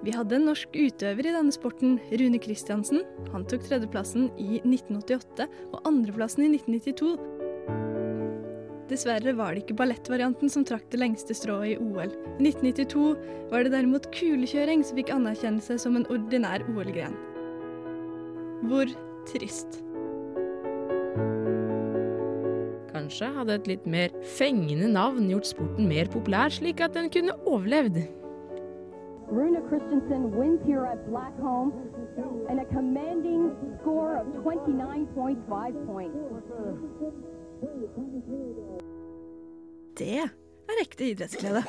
Vi 0.00 0.14
hadde 0.14 0.38
en 0.38 0.46
norsk 0.48 0.72
utøver 0.76 1.26
i 1.28 1.34
denne 1.34 1.52
sporten, 1.52 1.98
Rune 2.22 2.40
Kristiansen. 2.40 3.02
Han 3.34 3.44
tok 3.50 3.66
tredjeplassen 3.66 4.30
i 4.40 4.62
1988 4.62 5.48
og 5.74 5.82
andreplassen 5.90 6.46
i 6.46 6.54
1992. 6.54 7.39
Dessverre 8.90 9.36
var 9.38 9.54
det 9.54 9.62
ikke 9.62 9.76
ballettvarianten 9.78 10.50
som 10.50 10.64
trakk 10.66 10.88
det 10.90 10.98
lengste 10.98 11.34
strået 11.36 11.76
i 11.76 11.76
OL. 11.78 12.10
I 12.40 12.48
1992 12.50 13.04
var 13.52 13.62
det 13.62 13.70
derimot 13.76 14.08
kulekjøring 14.16 14.82
som 14.82 14.98
fikk 14.98 15.12
anerkjennelse 15.14 15.76
som 15.78 15.98
en 15.98 16.08
ordinær 16.10 16.64
OL-gren. 16.72 17.14
Hvor 18.66 18.90
trist. 19.30 19.78
Kanskje 22.90 23.30
hadde 23.36 23.60
et 23.60 23.70
litt 23.70 23.86
mer 23.86 24.10
fengende 24.36 24.90
navn 24.90 25.30
gjort 25.30 25.46
sporten 25.52 25.86
mer 25.86 26.10
populær, 26.10 26.50
slik 26.50 26.82
at 26.82 26.98
den 26.98 27.06
kunne 27.14 27.38
overlevd. 27.46 28.02
Runa 29.30 29.62
Christensen 29.70 30.32
wins 30.34 30.66
here 30.66 30.90
at 30.90 31.06
Blackholm 31.06 31.70
and 32.50 32.58
a 32.58 32.66
commanding 32.74 33.54
score 33.78 34.18
of 34.18 34.26
29.5 34.42 35.86
points. 35.86 36.18
Det 39.98 40.12
er 40.22 40.28
ekte 40.80 41.10
idrettsglede. 41.10 41.64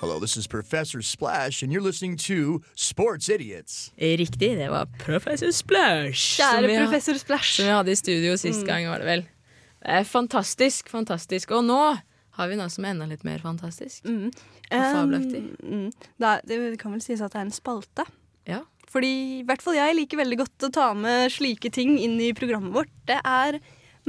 Hello, 0.00 0.18
this 0.20 0.36
is 0.36 0.46
Professor 0.46 1.00
Splash, 1.00 1.62
and 1.62 1.72
you're 1.72 1.80
listening 1.80 2.16
to 2.18 2.60
Sports 2.74 3.28
Idiots. 3.28 3.92
Riktig, 3.98 4.56
det 4.58 4.68
var 4.70 4.84
Professor 4.98 5.50
Splash. 5.50 6.40
Kjære 6.40 6.84
professor 6.84 7.14
Splash. 7.18 7.54
Som 7.56 7.64
vi 7.64 7.70
hadde 7.70 7.92
i 7.92 7.94
studio 7.94 8.36
sist 8.36 8.60
Mm. 8.60 8.66
gang, 8.66 8.88
var 8.88 8.98
det 8.98 9.06
vel. 9.06 9.22
Det 9.22 9.90
er 9.90 10.02
fantastisk, 10.02 10.88
fantastisk. 10.88 11.50
Og 11.50 11.64
nå 11.64 11.96
har 12.34 12.50
vi 12.50 12.58
noe 12.58 12.70
som 12.72 12.84
er 12.86 12.94
enda 12.94 13.06
litt 13.10 13.24
mer 13.26 13.42
fantastisk. 13.42 14.04
Mm. 14.08 14.28
Og 14.30 14.84
fabelaktig. 14.96 15.42
Um, 15.62 15.86
mm. 15.86 16.10
det, 16.24 16.34
det 16.50 16.78
kan 16.80 16.94
vel 16.94 17.02
sies 17.04 17.22
at 17.22 17.34
det 17.34 17.42
er 17.42 17.48
en 17.48 17.54
spalte. 17.54 18.06
Ja. 18.50 18.64
Fordi 18.90 19.12
i 19.40 19.46
hvert 19.46 19.62
fall 19.64 19.78
jeg 19.78 19.96
liker 19.98 20.20
veldig 20.20 20.40
godt 20.42 20.66
å 20.68 20.74
ta 20.74 20.90
med 20.98 21.32
slike 21.34 21.70
ting 21.74 21.96
inn 21.98 22.18
i 22.22 22.34
programmet 22.36 22.74
vårt. 22.74 22.92
Det 23.08 23.18
er 23.22 23.58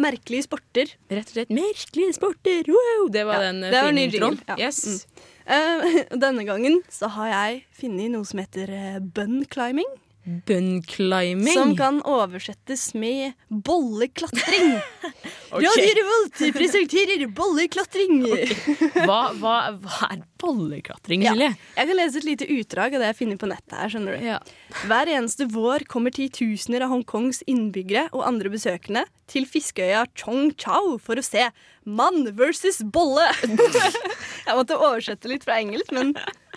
merkelige 0.02 0.46
sporter. 0.48 0.92
Rett 1.12 1.32
og 1.32 1.38
slett 1.38 1.54
merkelige 1.54 2.18
sporter! 2.18 2.68
Wow! 2.70 3.08
Det 3.14 3.24
var 3.28 3.40
Ja, 3.40 3.52
den 3.52 3.64
eh, 3.64 3.72
det 3.72 3.84
var 3.86 4.00
introen. 4.04 4.40
ja. 4.48 4.58
Yes. 4.60 5.08
Eh, 5.46 6.02
denne 6.26 6.46
gangen 6.48 6.82
så 6.92 7.10
har 7.16 7.32
jeg 7.32 7.62
funnet 7.80 8.12
noe 8.14 8.28
som 8.28 8.42
heter 8.42 8.72
uh, 8.74 9.00
bun 9.00 9.44
climbing. 9.50 9.90
Bunclimbing. 10.26 11.54
Som 11.54 11.76
kan 11.78 12.02
oversettes 12.02 12.94
med 12.94 13.34
bolleklatring. 13.48 14.80
okay. 15.52 16.52
Presenterer 16.54 17.28
bolleklatring. 17.28 18.24
hva, 19.06 19.20
hva, 19.38 19.56
hva 19.78 20.10
er 20.10 20.24
bolleklatring, 20.42 21.28
Ja. 21.28 21.36
Jeg 21.38 21.90
kan 21.92 21.98
lese 22.00 22.18
et 22.22 22.26
lite 22.26 22.48
utdrag 22.58 22.96
av 22.98 23.04
det 23.04 23.12
jeg 23.12 23.20
finner 23.20 23.38
på 23.42 23.50
nettet 23.52 23.78
her. 23.78 23.92
skjønner 23.94 24.18
du. 24.18 24.50
Hver 24.90 25.12
eneste 25.14 25.48
vår 25.54 25.86
kommer 25.92 26.16
titusener 26.16 26.86
av 26.86 26.96
Hongkongs 26.96 27.44
innbyggere 27.46 28.08
og 28.12 28.26
andre 28.26 28.50
besøkende 28.54 29.06
til 29.30 29.46
fiskeøya 29.50 30.08
Chong 30.18 30.56
Chau 30.58 30.98
for 31.02 31.22
å 31.22 31.26
se 31.26 31.52
mann 31.86 32.32
versus 32.38 32.82
bolle. 32.82 33.30
jeg 34.48 34.58
måtte 34.58 34.82
oversette 34.82 35.30
litt 35.30 35.46
fra 35.46 35.62
engelsk, 35.62 35.94
men 35.94 36.16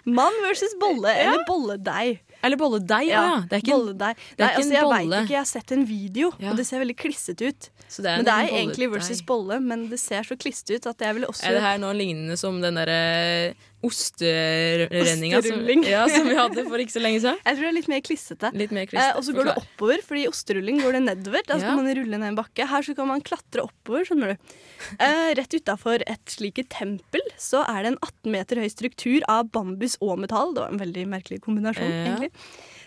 mann 0.09 0.37
versus 0.47 0.73
bolle 0.81 1.13
eller 1.13 1.45
bolledeig. 1.49 2.23
Eller 2.45 2.57
bolledeig, 2.61 3.09
ja. 3.11 3.23
ja. 3.27 3.39
Det 3.51 3.57
er 3.59 3.63
ikke 3.65 3.79
bolledeig. 3.81 4.17
det 4.37 4.45
er 4.45 4.45
Nei, 4.45 4.49
ikke 4.49 4.63
altså, 4.63 4.75
jeg 4.75 5.09
vet 5.11 5.25
ikke, 5.25 5.35
jeg 5.35 5.41
har 5.43 5.49
sett 5.51 5.73
en 5.75 5.85
video, 5.89 6.31
Ja. 6.39 6.51
og 6.53 6.57
det 6.61 6.67
ser 6.69 6.79
veldig 6.85 6.97
klissete 6.97 7.49
ut. 7.51 7.71
Så 7.89 8.03
det 8.05 8.11
er 8.13 8.21
men 8.21 8.29
det 8.29 8.35
er 8.37 8.53
egentlig 8.61 8.91
versus 8.93 9.23
bolle, 9.27 9.59
men 9.65 9.89
det 9.89 9.99
ser 9.99 10.23
så 10.29 10.37
klissete 10.37 10.77
ut 10.77 10.87
at 10.93 11.01
jeg 11.01 11.17
ville 11.17 11.27
også 11.31 11.49
Er 11.49 11.57
det 11.57 11.63
her 11.65 11.79
noe 11.83 11.95
lignende 11.97 12.37
som 12.37 12.61
den 12.63 12.77
derre 12.79 13.55
osterenninga 13.85 15.39
som, 15.45 15.61
ja, 15.87 16.03
som 16.11 16.27
vi 16.27 16.35
hadde 16.39 16.65
for 16.67 16.83
ikke 16.83 16.95
så 16.97 17.03
lenge 17.03 17.21
siden? 17.23 17.39
Jeg 17.45 17.57
tror 17.59 17.65
det 17.65 17.71
er 17.71 17.77
litt 17.77 17.91
mer 17.93 18.03
klissete. 18.05 18.51
Mer 18.75 18.89
Eh, 18.99 19.13
og 19.17 19.23
så 19.27 19.35
går 19.37 19.45
det 19.51 19.55
oppover, 19.61 20.03
fordi 20.03 20.25
i 20.25 20.29
osterulling 20.31 20.81
går 20.83 20.97
det 20.99 21.03
nedover. 21.05 21.43
Da 21.47 21.59
skal 21.59 21.71
Ja. 21.71 21.77
man 21.77 21.87
rulle 21.95 22.19
ned 22.19 22.29
en 22.33 22.37
bakke. 22.39 22.67
Her 22.67 22.83
så 22.83 22.95
kan 22.97 23.07
man 23.07 23.21
klatre 23.23 23.63
oppover, 23.63 24.05
skjønner 24.09 24.35
du. 24.35 24.55
Eh, 24.99 25.35
rett 25.39 25.55
utafor 25.55 26.03
et 26.07 26.25
slikt 26.27 26.69
tempel 26.71 27.21
så 27.39 27.63
er 27.69 27.83
det 27.85 27.93
en 27.93 27.99
18 28.03 28.33
meter 28.33 28.57
høy 28.57 28.69
struktur 28.69 29.21
av 29.29 29.51
bambus 29.53 29.97
og 30.01 30.19
metall. 30.19 30.55
Det 30.55 30.63
var 30.65 30.73
en 30.73 30.79
veldig 30.83 31.07
merkelig 31.07 31.41
kombinasjon, 31.41 31.89
Ja. 31.91 32.05
egentlig. 32.17 32.31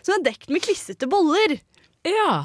Som 0.03 0.19
er 0.19 0.23
dekt 0.31 0.49
med 0.49 0.61
klissete 0.61 1.07
boller. 1.07 1.59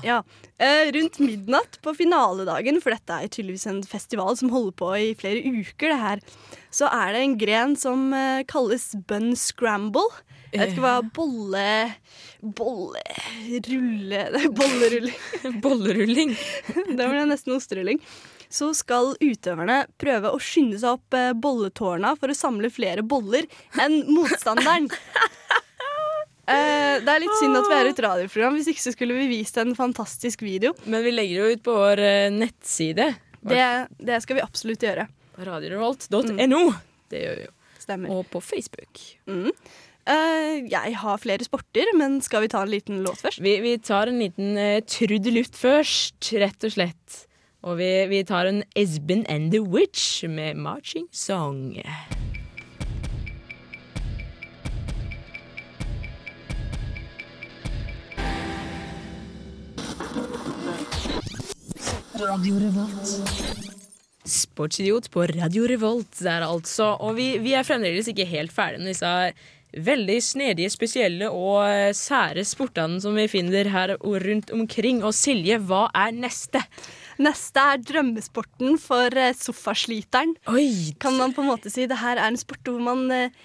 Ja. 0.05 0.23
Eh, 0.59 0.93
rundt 0.93 1.19
midnatt 1.19 1.79
på 1.83 1.95
finaledagen, 1.97 2.81
for 2.85 2.93
dette 2.93 3.17
er 3.17 3.31
tydeligvis 3.33 3.67
en 3.71 3.83
festival 3.89 4.37
som 4.37 4.53
holder 4.53 4.77
på 4.77 4.91
i 4.99 5.11
flere 5.17 5.41
uker, 5.41 5.93
det 5.93 6.01
her, 6.01 6.23
så 6.73 6.91
er 6.93 7.15
det 7.15 7.23
en 7.25 7.37
gren 7.41 7.77
som 7.81 8.11
eh, 8.17 8.45
kalles 8.49 8.91
bun 9.09 9.33
scramble. 9.39 10.05
Jeg 10.53 10.61
vet 10.61 10.73
ikke 10.75 10.85
hva 10.85 11.01
bolle... 11.17 11.67
Bolle... 12.41 13.03
Rulle... 13.69 14.23
Bollerulling. 14.61 15.21
Bollerulling. 15.65 16.37
det 16.97 17.03
var 17.03 17.29
nesten 17.29 17.57
osterulling. 17.57 18.01
Så 18.53 18.71
skal 18.79 19.17
utøverne 19.21 19.83
prøve 20.01 20.31
å 20.31 20.41
skynde 20.41 20.79
seg 20.81 21.01
opp 21.01 21.17
eh, 21.17 21.33
bolletårna 21.35 22.15
for 22.21 22.33
å 22.33 22.39
samle 22.39 22.71
flere 22.73 23.05
boller 23.05 23.49
enn 23.83 24.05
motstanderen. 24.09 24.89
Eh, 26.47 26.97
det 27.03 27.11
er 27.11 27.23
litt 27.25 27.39
synd 27.41 27.59
at 27.59 27.67
vi 27.67 27.77
er 27.77 27.91
et 27.91 28.03
radioprogram, 28.05 28.55
hvis 28.59 28.71
ikke 28.71 28.85
så 28.85 28.95
skulle 28.95 29.17
vi 29.19 29.27
vist 29.31 29.57
en 29.59 29.75
fantastisk 29.79 30.45
video. 30.47 30.75
Men 30.87 31.03
vi 31.07 31.15
legger 31.15 31.43
det 31.43 31.57
ut 31.57 31.65
på 31.67 31.75
vår 31.75 32.03
eh, 32.07 32.29
nettside. 32.35 33.11
Det, 33.47 33.65
det 33.99 34.21
skal 34.23 34.39
vi 34.39 34.45
absolutt 34.47 34.87
gjøre. 34.87 35.09
Radiorevolt.no. 35.47 36.63
Det 37.11 37.25
gjør 37.25 37.37
vi 37.41 37.49
jo. 37.49 37.53
Stemmer. 37.83 38.15
Og 38.15 38.25
på 38.31 38.41
Facebook. 38.43 39.03
Mm. 39.31 39.51
Eh, 40.07 40.67
jeg 40.71 40.99
har 41.03 41.23
flere 41.23 41.47
sporter, 41.47 41.91
men 41.99 42.21
skal 42.23 42.47
vi 42.47 42.51
ta 42.55 42.63
en 42.63 42.71
liten 42.71 43.03
låt 43.07 43.23
først? 43.23 43.43
Vi, 43.43 43.57
vi 43.63 43.75
tar 43.83 44.11
en 44.11 44.21
liten 44.23 44.55
uh, 44.59 44.79
trudelutt 44.87 45.59
først, 45.59 46.31
rett 46.39 46.67
og 46.67 46.77
slett. 46.79 47.25
Og 47.67 47.81
vi, 47.81 47.91
vi 48.13 48.23
tar 48.27 48.47
en 48.47 48.63
Esben 48.79 49.27
and 49.27 49.51
the 49.55 49.63
Witch 49.63 50.23
med 50.31 50.63
'Marching 50.63 51.11
Song'. 51.11 51.83
Radio 62.21 62.57
Revolt. 62.59 63.11
Sportsidiot 64.27 65.11
på 65.13 65.27
Radio 65.27 65.67
Revolt 65.69 66.19
der 66.25 66.45
altså. 66.47 66.93
Og 67.05 67.17
vi, 67.19 67.27
vi 67.43 67.53
er 67.59 67.67
fremdeles 67.67 68.09
ikke 68.11 68.27
helt 68.31 68.55
ferdige 68.55 68.83
med 68.83 68.93
disse 68.95 69.11
veldig 69.87 70.17
snedige, 70.25 70.71
spesielle 70.73 71.29
og 71.29 71.67
eh, 71.69 71.91
sære 71.97 72.45
sportene 72.49 73.01
som 73.03 73.17
vi 73.19 73.27
finner 73.29 73.69
her 73.75 73.93
og 73.99 74.17
rundt 74.25 74.53
omkring. 74.57 75.03
Og 75.05 75.13
Silje, 75.17 75.59
hva 75.69 75.87
er 75.93 76.15
neste? 76.17 76.63
Neste 77.21 77.65
er 77.75 77.83
drømmesporten 77.85 78.79
for 78.81 79.11
sofasliteren. 79.37 80.37
sofasliteren. 80.47 80.97
Kan 81.03 81.19
man 81.21 81.37
på 81.37 81.45
en 81.45 81.51
måte 81.53 81.73
si. 81.73 81.85
Det 81.91 82.01
her 82.01 82.17
er 82.23 82.31
en 82.33 82.41
sport 82.41 82.65
hvor 82.73 82.81
man 82.87 83.05
eh, 83.13 83.43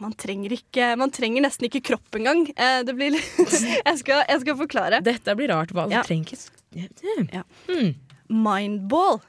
man 0.00 0.12
trenger, 0.12 0.52
ikke, 0.52 0.90
man 1.00 1.12
trenger 1.12 1.44
nesten 1.44 1.68
ikke 1.70 1.84
kropp 1.92 2.16
engang. 2.18 2.46
Eh, 2.56 2.82
det 2.84 2.96
blir 2.96 3.14
litt 3.16 3.28
jeg, 3.88 3.98
skal, 4.00 4.24
jeg 4.28 4.42
skal 4.46 4.62
forklare. 4.64 5.02
Dette 5.04 5.36
blir 5.36 5.52
rart. 5.52 5.76
Hva 5.76 5.90
Ja. 5.92 6.04
trenger 6.06 6.36
ikke 6.76 7.44
Mm. 7.72 7.94
Mindball. 8.28 9.20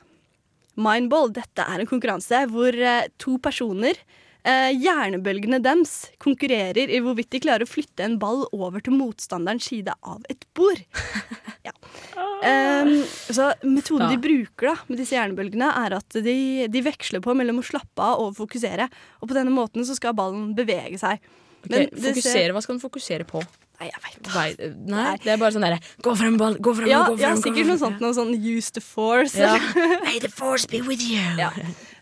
Mindball, 0.77 1.31
dette 1.33 1.63
er 1.65 1.81
en 1.81 1.89
konkurranse 1.89 2.43
hvor 2.51 2.73
eh, 2.77 3.07
to 3.21 3.37
personer 3.41 3.97
eh, 4.45 4.69
Hjernebølgene 4.77 5.57
deres 5.61 6.11
konkurrerer 6.21 6.89
i 6.93 6.99
hvorvidt 7.01 7.31
de 7.33 7.41
klarer 7.41 7.65
å 7.65 7.69
flytte 7.69 8.05
en 8.05 8.17
ball 8.21 8.43
over 8.53 8.83
til 8.85 8.93
motstanderens 8.97 9.65
side 9.71 9.93
av 10.05 10.21
et 10.29 10.45
bord. 10.57 10.81
ja. 11.67 11.73
Em, 12.45 12.91
så 13.33 13.49
Metoden 13.65 14.11
de 14.13 14.19
bruker 14.21 14.69
da, 14.69 14.75
med 14.89 15.01
disse 15.01 15.17
hjernebølgene, 15.17 15.71
er 15.85 15.97
at 15.97 16.19
de, 16.25 16.37
de 16.69 16.83
veksler 16.85 17.23
på 17.25 17.33
mellom 17.37 17.61
å 17.63 17.65
slappe 17.65 18.05
av 18.05 18.21
og 18.27 18.35
fokusere. 18.37 18.85
Og 19.21 19.31
på 19.31 19.37
denne 19.37 19.53
måten 19.53 19.85
så 19.87 19.97
skal 19.97 20.13
ballen 20.17 20.51
bevege 20.57 21.01
seg. 21.01 21.17
Okay, 21.65 21.87
Men 21.89 22.03
det 22.13 22.21
ser- 22.21 22.53
Hva 22.53 22.61
skal 22.61 22.77
den 22.77 22.85
fokusere 22.85 23.25
på? 23.27 23.41
Nei, 23.77 23.91
jeg 23.91 24.01
veit 24.01 24.15
ikke. 24.17 24.69
nei, 24.89 25.09
det 25.21 25.33
er 25.35 25.37
bare 25.37 25.53
sånn 25.53 25.61
derre 25.61 25.77
Gå 26.01 26.13
frem, 26.17 26.37
ball! 26.41 26.55
Gå 26.57 26.71
frem, 26.79 26.89
Ja, 26.89 27.03
gå 27.05 27.13
frem! 27.13 27.25
ja 27.27 27.33
sikkert 27.37 27.69
noe 27.69 27.77
sånt. 27.81 27.99
Noe 28.01 28.15
sånn 28.17 28.31
use 28.33 28.71
the 28.73 28.81
force. 28.81 29.37
Ja. 29.37 29.53
May 30.07 30.17
the 30.23 30.31
force 30.33 30.65
be 30.71 30.81
with 30.81 31.03
you! 31.05 31.21
Ja. 31.37 31.51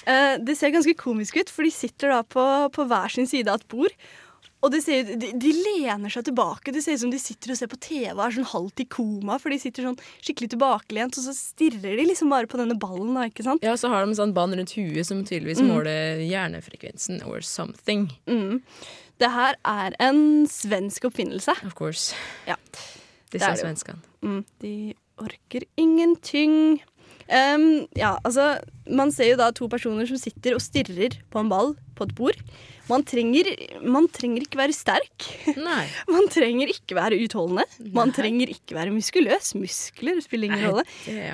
Uh, 0.06 0.38
det 0.46 0.56
ser 0.60 0.72
ganske 0.72 0.94
komisk 0.96 1.36
ut, 1.42 1.52
for 1.52 1.68
de 1.68 1.74
sitter 1.76 2.14
da 2.14 2.22
på, 2.24 2.46
på 2.72 2.86
hver 2.88 3.12
sin 3.12 3.28
side 3.28 3.52
av 3.52 3.60
et 3.60 3.68
bord. 3.74 3.96
Og 4.64 4.74
ser, 4.82 5.04
de, 5.20 5.30
de 5.38 5.52
lener 5.54 6.10
seg 6.10 6.24
tilbake. 6.26 6.72
Det 6.74 6.82
ser 6.82 6.96
ut 6.98 7.02
som 7.04 7.12
de 7.14 7.20
sitter 7.22 7.52
og 7.54 7.58
ser 7.60 7.68
på 7.70 7.78
TV 7.84 8.08
og 8.16 8.24
er 8.26 8.34
sånn 8.34 8.48
halvt 8.50 8.82
i 8.82 8.86
koma. 8.90 9.36
For 9.38 9.54
de 9.54 9.60
sitter 9.62 9.86
sånn 9.86 10.00
skikkelig 10.26 10.50
tilbakelent, 10.56 11.20
og 11.20 11.26
så 11.28 11.34
stirrer 11.38 12.00
de 12.00 12.06
liksom 12.08 12.32
bare 12.34 12.48
på 12.50 12.58
denne 12.58 12.74
ballen. 12.82 13.14
da, 13.14 13.28
ikke 13.30 13.44
sant? 13.46 13.62
Ja, 13.62 13.76
og 13.76 13.82
så 13.84 13.92
har 13.94 14.02
de 14.06 14.10
en 14.16 14.18
sånn 14.18 14.34
bånd 14.34 14.58
rundt 14.58 14.74
huet 14.74 15.06
som 15.06 15.22
tydeligvis 15.24 15.62
Mm. 15.62 15.70
måler 15.70 16.24
hjernefrekvensen 16.26 17.22
or 17.28 17.42
something. 17.42 18.08
Mm. 18.26 18.62
Det 19.22 19.30
her 19.32 19.56
er 19.64 19.94
en 20.00 20.48
svensk 20.48 21.06
oppfinnelse. 21.12 21.54
Of 21.66 21.76
course. 21.76 22.16
Ja. 22.48 22.56
Disse 23.32 23.52
svenskene. 23.62 24.02
Mm, 24.24 24.42
de 24.62 24.96
orker 25.22 25.64
ingenting. 25.78 26.82
Ehm, 27.28 27.88
ja, 27.98 28.20
altså 28.24 28.60
Man 28.86 29.10
ser 29.12 29.32
jo 29.32 29.38
da 29.40 29.48
to 29.56 29.66
personer 29.68 30.06
som 30.06 30.20
sitter 30.22 30.54
og 30.54 30.62
stirrer 30.62 31.16
på 31.34 31.40
en 31.42 31.50
ball 31.50 31.72
på 31.98 32.06
et 32.06 32.12
bord. 32.14 32.38
Man 32.86 33.02
trenger, 33.08 33.48
man 33.82 34.06
trenger 34.14 34.44
ikke 34.46 34.60
være 34.60 34.76
sterk. 34.78 35.26
Nei. 35.58 35.88
Man 36.14 36.28
trenger 36.30 36.70
ikke 36.70 36.94
være 36.94 37.18
utholdende. 37.24 37.64
Man 37.98 38.12
trenger 38.14 38.52
ikke 38.54 38.76
være 38.78 38.94
muskuløs. 38.94 39.56
Muskler 39.58 40.20
spiller 40.22 40.52
ingen 40.52 40.68
rolle. 40.70 40.84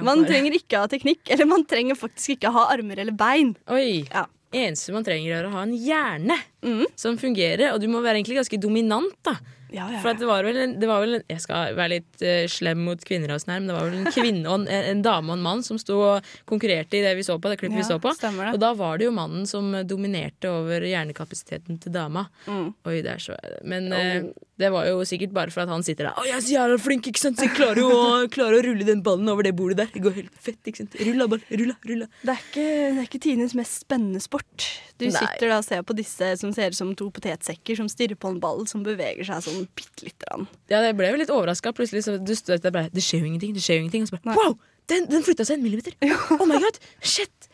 Man 0.07 0.23
trenger 0.29 0.55
ikke 0.55 0.79
ha 0.79 0.87
teknikk, 0.87 1.25
eller 1.27 1.49
man 1.49 1.65
trenger 1.67 1.99
faktisk 1.99 2.37
ikke 2.37 2.53
ha 2.55 2.69
armer 2.71 3.01
eller 3.03 3.11
bein. 3.19 3.51
Oi. 3.67 4.05
Ja. 4.07 4.23
Eneste 4.55 4.95
man 4.95 5.03
trenger, 5.03 5.41
er 5.41 5.49
å 5.49 5.51
ha 5.57 5.65
en 5.67 5.75
hjerne 5.75 6.39
Mm. 6.63 6.85
som 6.95 7.17
fungerer. 7.19 7.73
Og 7.73 7.81
du 7.81 7.87
må 7.91 7.99
være 8.03 8.19
egentlig 8.21 8.37
ganske 8.39 8.59
dominant, 8.61 9.11
da. 9.27 9.35
Ja, 9.71 9.85
ja, 9.87 10.01
For 10.03 10.11
at 10.11 10.19
det 10.19 10.27
var 10.27 10.47
en, 10.47 10.73
det 10.81 10.87
var 10.89 10.99
vel 11.03 11.17
en, 11.19 11.25
Jeg 11.31 11.43
skal 11.45 11.77
være 11.77 11.93
litt 11.93 12.23
uh, 12.25 12.43
slem 12.51 12.81
mot 12.83 13.03
kvinner, 13.07 13.31
og 13.31 13.43
sånn 13.43 13.53
her, 13.55 13.61
men 13.63 13.71
det 13.71 13.77
var 13.77 13.87
vel 13.87 14.01
en 14.01 14.15
kvinne 14.17 14.43
og 14.51 14.57
en, 14.59 14.67
en 14.91 15.03
dame 15.05 15.31
og 15.31 15.39
en 15.39 15.45
mann 15.45 15.63
som 15.65 15.79
sto 15.79 15.99
og 16.03 16.31
konkurrerte 16.49 16.99
i 16.99 17.03
det 17.05 17.13
vi 17.15 17.25
så 17.27 17.37
på. 17.39 17.51
det 17.51 17.59
klippet 17.61 17.79
vi 17.79 17.87
så 17.87 17.99
på 18.01 18.11
stemmer. 18.17 18.51
Og 18.51 18.59
da 18.61 18.73
var 18.77 18.99
det 18.99 19.07
jo 19.07 19.15
mannen 19.15 19.47
som 19.49 19.71
dominerte 19.87 20.51
over 20.51 20.83
hjernekapasiteten 20.87 21.79
til 21.81 21.95
dama. 21.95 22.27
Mm. 22.47 22.71
Oi, 22.83 22.97
det 22.99 23.15
er 23.15 23.23
så 23.23 23.37
Men 23.63 23.91
eh, 23.95 24.31
det 24.61 24.69
var 24.73 24.85
jo 24.87 25.01
sikkert 25.07 25.33
bare 25.35 25.53
for 25.53 25.63
at 25.65 25.71
han 25.73 25.83
sitter 25.85 26.07
der. 26.09 26.17
Å, 26.19 26.25
jeg 26.27 26.35
er 26.37 26.43
så 26.45 26.53
jævla 26.55 26.77
flink, 26.81 27.09
ikke 27.11 27.21
sant? 27.21 27.39
Så 27.41 27.47
jeg 27.47 27.55
klarer 27.57 27.81
jo 27.81 27.89
å, 27.91 28.05
klarer 28.31 28.59
å 28.59 28.63
rulle 28.69 28.87
den 28.87 29.03
ballen 29.05 29.29
over 29.33 29.47
det 29.47 29.53
bordet 29.57 29.79
der. 29.81 29.91
Det 29.93 30.03
går 30.05 30.15
helt 30.19 30.39
fett, 30.41 30.59
ikke 30.69 30.83
sant? 30.83 30.97
Rulla 31.01 31.27
ball, 31.31 31.43
rulla, 31.49 31.75
rulla. 31.89 32.07
Det 32.21 32.35
er 32.35 32.45
ikke, 32.45 32.65
det 32.65 33.03
er 33.03 33.09
ikke 33.09 33.21
tidenes 33.27 33.55
mest 33.57 33.83
spennende 33.83 34.23
sport. 34.23 34.67
Du 35.01 35.07
Nei. 35.07 35.13
sitter 35.17 35.49
da 35.51 35.59
og 35.61 35.67
ser 35.67 35.85
på 35.87 35.97
disse 35.97 36.31
som 36.41 36.53
ser 36.55 36.73
ut 36.73 36.77
som 36.77 36.91
to 36.97 37.09
potetsekker 37.13 37.79
som 37.79 37.89
stirrer 37.91 38.19
på 38.19 38.29
en 38.31 38.39
ball 38.43 38.63
som 38.69 38.83
beveger 38.85 39.25
seg 39.27 39.43
sånn 39.47 39.63
bitte 39.77 40.05
lite 40.07 40.27
grann. 40.27 40.49
Ja, 40.71 40.83
jeg 40.85 40.97
ble 40.99 41.09
jo 41.09 41.21
litt 41.23 41.33
overraska. 41.33 41.73
Plutselig 41.75 42.05
så 42.05 42.17
du 42.21 42.35
stod 42.37 42.61
der 42.61 42.73
bare 42.75 42.91
Det 42.93 43.03
skjer 43.03 43.23
jo 43.25 43.31
ingenting. 43.31 43.55
Det 43.57 43.63
skjer 43.65 43.79
jo 43.79 43.85
ingenting. 43.87 44.05
Og 44.05 44.11
så 44.13 44.19
bare 44.21 44.37
Wow! 44.37 44.59
Den, 44.91 45.05
den 45.07 45.23
flytta 45.23 45.45
seg 45.47 45.59
en 45.59 45.63
millimeter! 45.65 45.95
Oh 46.35 46.45
my 46.49 46.57
god! 46.59 46.77
Shit! 46.99 47.47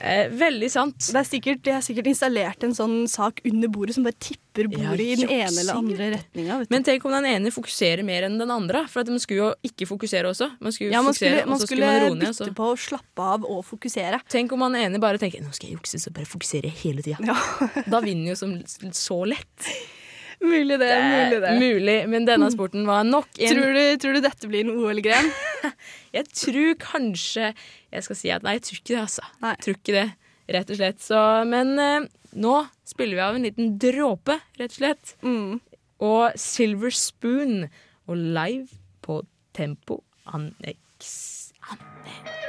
Eh, 0.00 0.30
veldig 0.32 0.68
sant. 0.72 0.96
Det 1.12 1.18
er 1.20 1.26
sikkert, 1.28 1.60
de 1.66 1.74
har 1.74 1.82
sikkert 1.84 2.06
installert 2.08 2.64
en 2.64 2.72
sånn 2.76 3.02
sak 3.10 3.42
under 3.44 3.68
bordet 3.72 3.98
som 3.98 4.06
bare 4.06 4.16
tipper 4.16 4.70
bordet 4.72 4.96
Ja, 4.96 5.04
i 5.04 5.18
den 5.20 5.32
ene 5.34 5.60
eller 5.60 5.76
andre 5.76 6.08
retninga. 6.14 6.56
Men 6.72 6.86
tenk 6.86 7.04
om 7.04 7.12
den 7.18 7.28
ene 7.28 7.52
fokuserer 7.52 8.02
mer 8.06 8.24
enn 8.28 8.38
den 8.40 8.52
andre. 8.54 8.86
For 8.88 9.04
at 9.04 9.12
man 9.12 9.20
skulle 9.20 9.50
jo 9.50 9.50
ikke 9.68 9.90
fokusere 9.90 10.32
også. 10.32 10.48
Man 10.64 10.72
skulle 10.72 10.94
Ja, 10.94 11.02
man 11.04 11.12
fokusere, 11.12 11.44
skulle, 11.44 11.52
man 11.52 11.60
skulle 11.60 11.92
skulle 11.92 12.08
man 12.16 12.24
bytte 12.24 12.50
på 12.56 12.72
å 12.72 12.80
slappe 12.80 13.28
av 13.36 13.44
og 13.44 13.60
fokusere. 13.68 14.22
Tenk 14.32 14.56
om 14.56 14.64
han 14.64 14.80
ene 14.80 15.02
bare 15.02 15.20
tenker 15.20 15.44
nå 15.44 15.52
skal 15.52 15.68
jeg 15.68 15.76
jukse, 15.76 16.00
så 16.00 16.12
bare 16.16 16.28
fokusere 16.28 16.72
hele 16.80 17.04
tida. 17.04 17.36
da 17.86 18.00
vinner 18.00 18.32
jo 18.32 18.40
som 18.40 18.56
så 18.96 19.24
lett. 19.28 19.72
Mulig 20.40 20.78
det. 20.80 20.94
mulig 21.04 21.40
det. 21.42 21.52
Mulig, 21.60 21.98
men 22.08 22.24
denne 22.24 22.48
sporten 22.52 22.86
var 22.88 23.04
nok 23.04 23.28
en 23.36 23.50
Tror 23.52 23.74
du, 23.76 23.82
tror 24.00 24.16
du 24.16 24.20
dette 24.24 24.48
blir 24.48 24.64
en 24.64 24.72
OL-gren? 24.72 25.28
Jeg 26.16 26.30
tror 26.32 26.78
kanskje 26.80 27.50
Jeg 27.90 28.06
skal 28.06 28.18
si 28.18 28.32
at 28.34 28.46
nei, 28.46 28.56
jeg 28.58 28.66
tror 28.68 28.80
ikke 28.80 28.92
det, 28.94 29.02
altså. 29.04 29.28
Nei. 29.42 29.54
Jeg 29.54 29.64
tror 29.66 29.78
ikke 29.78 29.96
det, 29.96 30.06
rett 30.56 30.72
og 30.72 30.80
slett. 30.80 31.00
Så, 31.04 31.22
men 31.50 31.72
eh, 31.82 32.08
nå 32.46 32.56
spiller 32.88 33.18
vi 33.18 33.24
av 33.26 33.38
en 33.38 33.48
liten 33.48 33.72
dråpe, 33.82 34.38
rett 34.60 34.76
og 34.76 34.78
slett. 34.78 35.14
Mm. 35.26 35.58
Og 36.06 36.38
Silver 36.40 36.94
Spoon 36.96 37.64
og 38.10 38.16
live 38.16 38.80
på 39.04 39.22
Tempo 39.56 40.02
Annex. 40.30 41.50
Annex. 41.70 42.39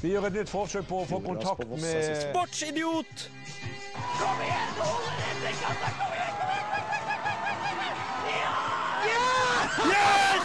Vi 0.00 0.14
gjør 0.14 0.30
et 0.30 0.36
nytt 0.38 0.48
forsøk 0.48 0.86
på 0.88 1.02
å 1.02 1.06
få 1.08 1.18
kontakt 1.20 1.68
med 1.76 2.14
Sportsidiot! 2.22 3.24
Kom 4.16 4.38
igjen, 4.46 4.78
Ole! 4.80 5.20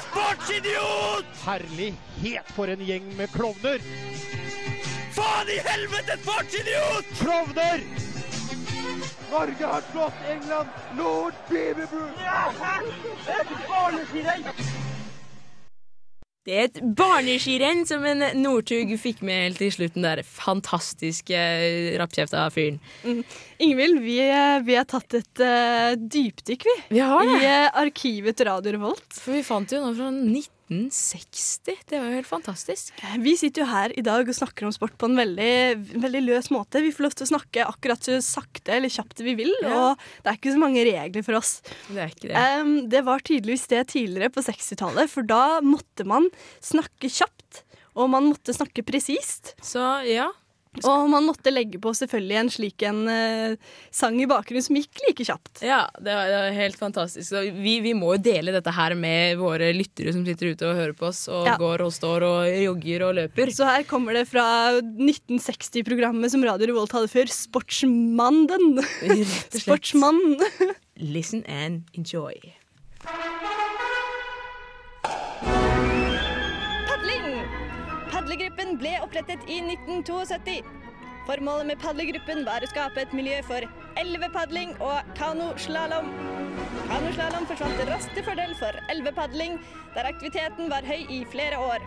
Sportsidiot! 0.03 1.31
Herlighet, 1.45 2.51
for 2.57 2.71
en 2.73 2.83
gjeng 2.83 3.07
med 3.15 3.31
klovner! 3.31 3.79
Faen 5.15 5.47
i 5.47 5.59
helvete, 5.69 6.17
sportsidiot! 6.25 7.13
Klovner! 7.21 7.85
Norge 9.31 9.71
har 9.71 9.87
slått 9.91 10.27
England! 10.35 10.69
Lord 10.99 11.39
Beaverbrook! 11.47 12.11
Det 16.45 16.53
er 16.53 16.67
et 16.67 16.75
barneskirenn 16.97 17.87
som 17.89 18.03
en 18.05 18.21
Northug 18.37 18.91
fikk 19.01 19.23
med 19.25 19.47
helt 19.47 19.57
til 19.63 19.71
slutten 19.73 20.05
der. 20.05 20.21
Fantastiske 20.21 21.39
rappkjefta 21.97 22.43
fyren. 22.53 22.77
Ingvild, 23.65 23.97
vi, 24.03 24.19
vi 24.67 24.75
har 24.77 24.85
tatt 24.85 25.17
et 25.17 25.41
uh, 25.41 25.95
dypdykk, 25.97 26.67
vi. 26.69 26.75
Vi 26.99 27.01
har 27.01 27.25
I 27.25 27.31
det. 27.33 27.49
eh, 27.49 27.79
arkivet 27.81 28.45
Radio 28.45 28.75
Revolt. 28.77 29.07
For 29.17 29.33
vi 29.33 29.41
fant 29.47 29.73
jo 29.73 29.81
noe 29.87 29.97
fra 29.97 30.11
1960. 30.69 31.75
Det 31.89 31.99
var 31.99 32.07
jo 32.09 32.15
helt 32.19 32.29
fantastisk. 32.29 32.93
Vi 33.21 33.35
sitter 33.37 33.63
jo 33.63 33.67
her 33.69 33.93
i 33.97 34.03
dag 34.05 34.27
og 34.27 34.37
snakker 34.37 34.65
om 34.67 34.73
sport 34.75 34.95
på 35.01 35.09
en 35.09 35.17
veldig, 35.19 35.99
veldig 36.01 36.21
løs 36.25 36.49
måte. 36.53 36.81
Vi 36.83 36.91
får 36.95 37.05
lov 37.05 37.15
til 37.19 37.27
å 37.27 37.31
snakke 37.33 37.65
akkurat 37.67 38.07
så 38.07 38.17
sakte 38.25 38.73
eller 38.77 38.89
kjapt 38.93 39.21
vi 39.25 39.35
vil, 39.37 39.53
Ja. 39.61 39.73
og 39.93 39.97
det 40.23 40.31
er 40.31 40.39
ikke 40.39 40.55
så 40.55 40.61
mange 40.61 40.85
regler 40.87 41.23
for 41.27 41.37
oss. 41.39 41.61
Det 41.89 42.01
er 42.01 42.09
ikke 42.13 42.31
det. 42.31 42.45
Um, 42.61 42.73
det 42.89 43.03
var 43.05 43.19
tydeligvis 43.25 43.67
det 43.71 43.83
tidligere 43.93 44.31
på 44.33 44.41
60-tallet, 44.45 45.09
for 45.11 45.21
da 45.23 45.59
måtte 45.61 46.05
man 46.05 46.29
snakke 46.61 47.09
kjapt, 47.11 47.61
og 47.95 48.09
man 48.09 48.25
måtte 48.31 48.53
snakke 48.55 48.83
presist. 48.83 49.53
Så 49.63 49.79
ja. 50.09 50.31
Og 50.83 51.05
man 51.09 51.23
måtte 51.27 51.51
legge 51.53 51.79
på 51.81 51.93
selvfølgelig 51.95 52.37
en 52.41 52.49
slik 52.51 52.83
en 52.89 52.99
uh, 53.07 53.55
sang 53.95 54.17
i 54.19 54.27
bakgrunnen 54.27 54.65
som 54.65 54.75
gikk 54.75 54.99
like 55.07 55.23
kjapt. 55.27 55.61
Ja, 55.63 55.85
det 55.99 56.11
var, 56.11 56.27
det 56.27 56.39
var 56.41 56.57
helt 56.57 56.79
fantastisk. 56.81 57.31
Vi, 57.55 57.77
vi 57.85 57.93
må 57.97 58.15
jo 58.17 58.21
dele 58.25 58.51
dette 58.55 58.73
her 58.75 58.95
med 58.99 59.39
våre 59.39 59.71
lyttere 59.75 60.11
som 60.15 60.25
sitter 60.27 60.51
ute 60.53 60.67
og 60.67 60.75
hører 60.81 60.95
på 60.99 61.07
oss, 61.11 61.23
og 61.31 61.45
Ja. 61.47 61.55
går 61.61 61.85
og 61.85 61.93
står 61.95 62.25
og 62.27 62.49
jogger 62.51 63.07
og 63.07 63.15
løper. 63.21 63.53
Så 63.55 63.67
her 63.69 63.85
kommer 63.87 64.17
det 64.17 64.25
fra 64.27 64.45
1960-programmet 64.83 66.31
som 66.33 66.43
Radio 66.45 66.67
Revolt 66.73 66.91
hadde 66.95 67.11
før, 67.11 67.31
Sportsmannen. 67.31 68.81
Sportsmannen. 69.55 70.41
Listen 70.99 71.43
and 71.47 71.83
enjoy. 71.95 72.35
Padlegruppen 78.75 78.79
ble 78.79 78.99
opprettet 79.03 79.49
i 79.49 79.61
1972. 79.61 80.63
Formålet 81.25 81.67
med 81.69 81.79
padlegruppen 81.79 82.43
var 82.45 82.61
å 82.61 82.67
skape 82.67 83.01
et 83.01 83.13
miljø 83.15 83.37
for 83.47 83.63
elvepadling 83.97 84.75
og 84.83 85.13
kanoslalåm. 85.15 86.09
Kanoslalåm 86.89 87.47
forsvant 87.47 87.79
raskt 87.87 88.11
til 88.13 88.25
fordel 88.25 88.51
for 88.59 88.75
elvepadling, 88.91 89.57
der 89.95 90.09
aktiviteten 90.11 90.69
var 90.69 90.83
høy 90.83 91.07
i 91.07 91.23
flere 91.31 91.57
år. 91.57 91.85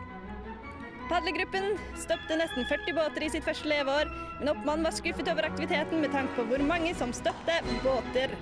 Padlegruppen 1.10 1.76
stoppte 1.96 2.40
nesten 2.40 2.64
40 2.68 2.96
båter 2.96 3.26
i 3.26 3.30
sitt 3.36 3.44
første 3.44 3.68
leveår, 3.68 4.08
men 4.40 4.52
oppmannen 4.54 4.88
var 4.88 4.96
skuffet 4.96 5.28
over 5.28 5.44
aktiviteten 5.48 6.00
med 6.00 6.12
tanke 6.16 6.34
på 6.36 6.48
hvor 6.48 6.64
mange 6.64 6.96
som 6.96 7.12
stoppte 7.12 7.60
båter. 7.84 8.32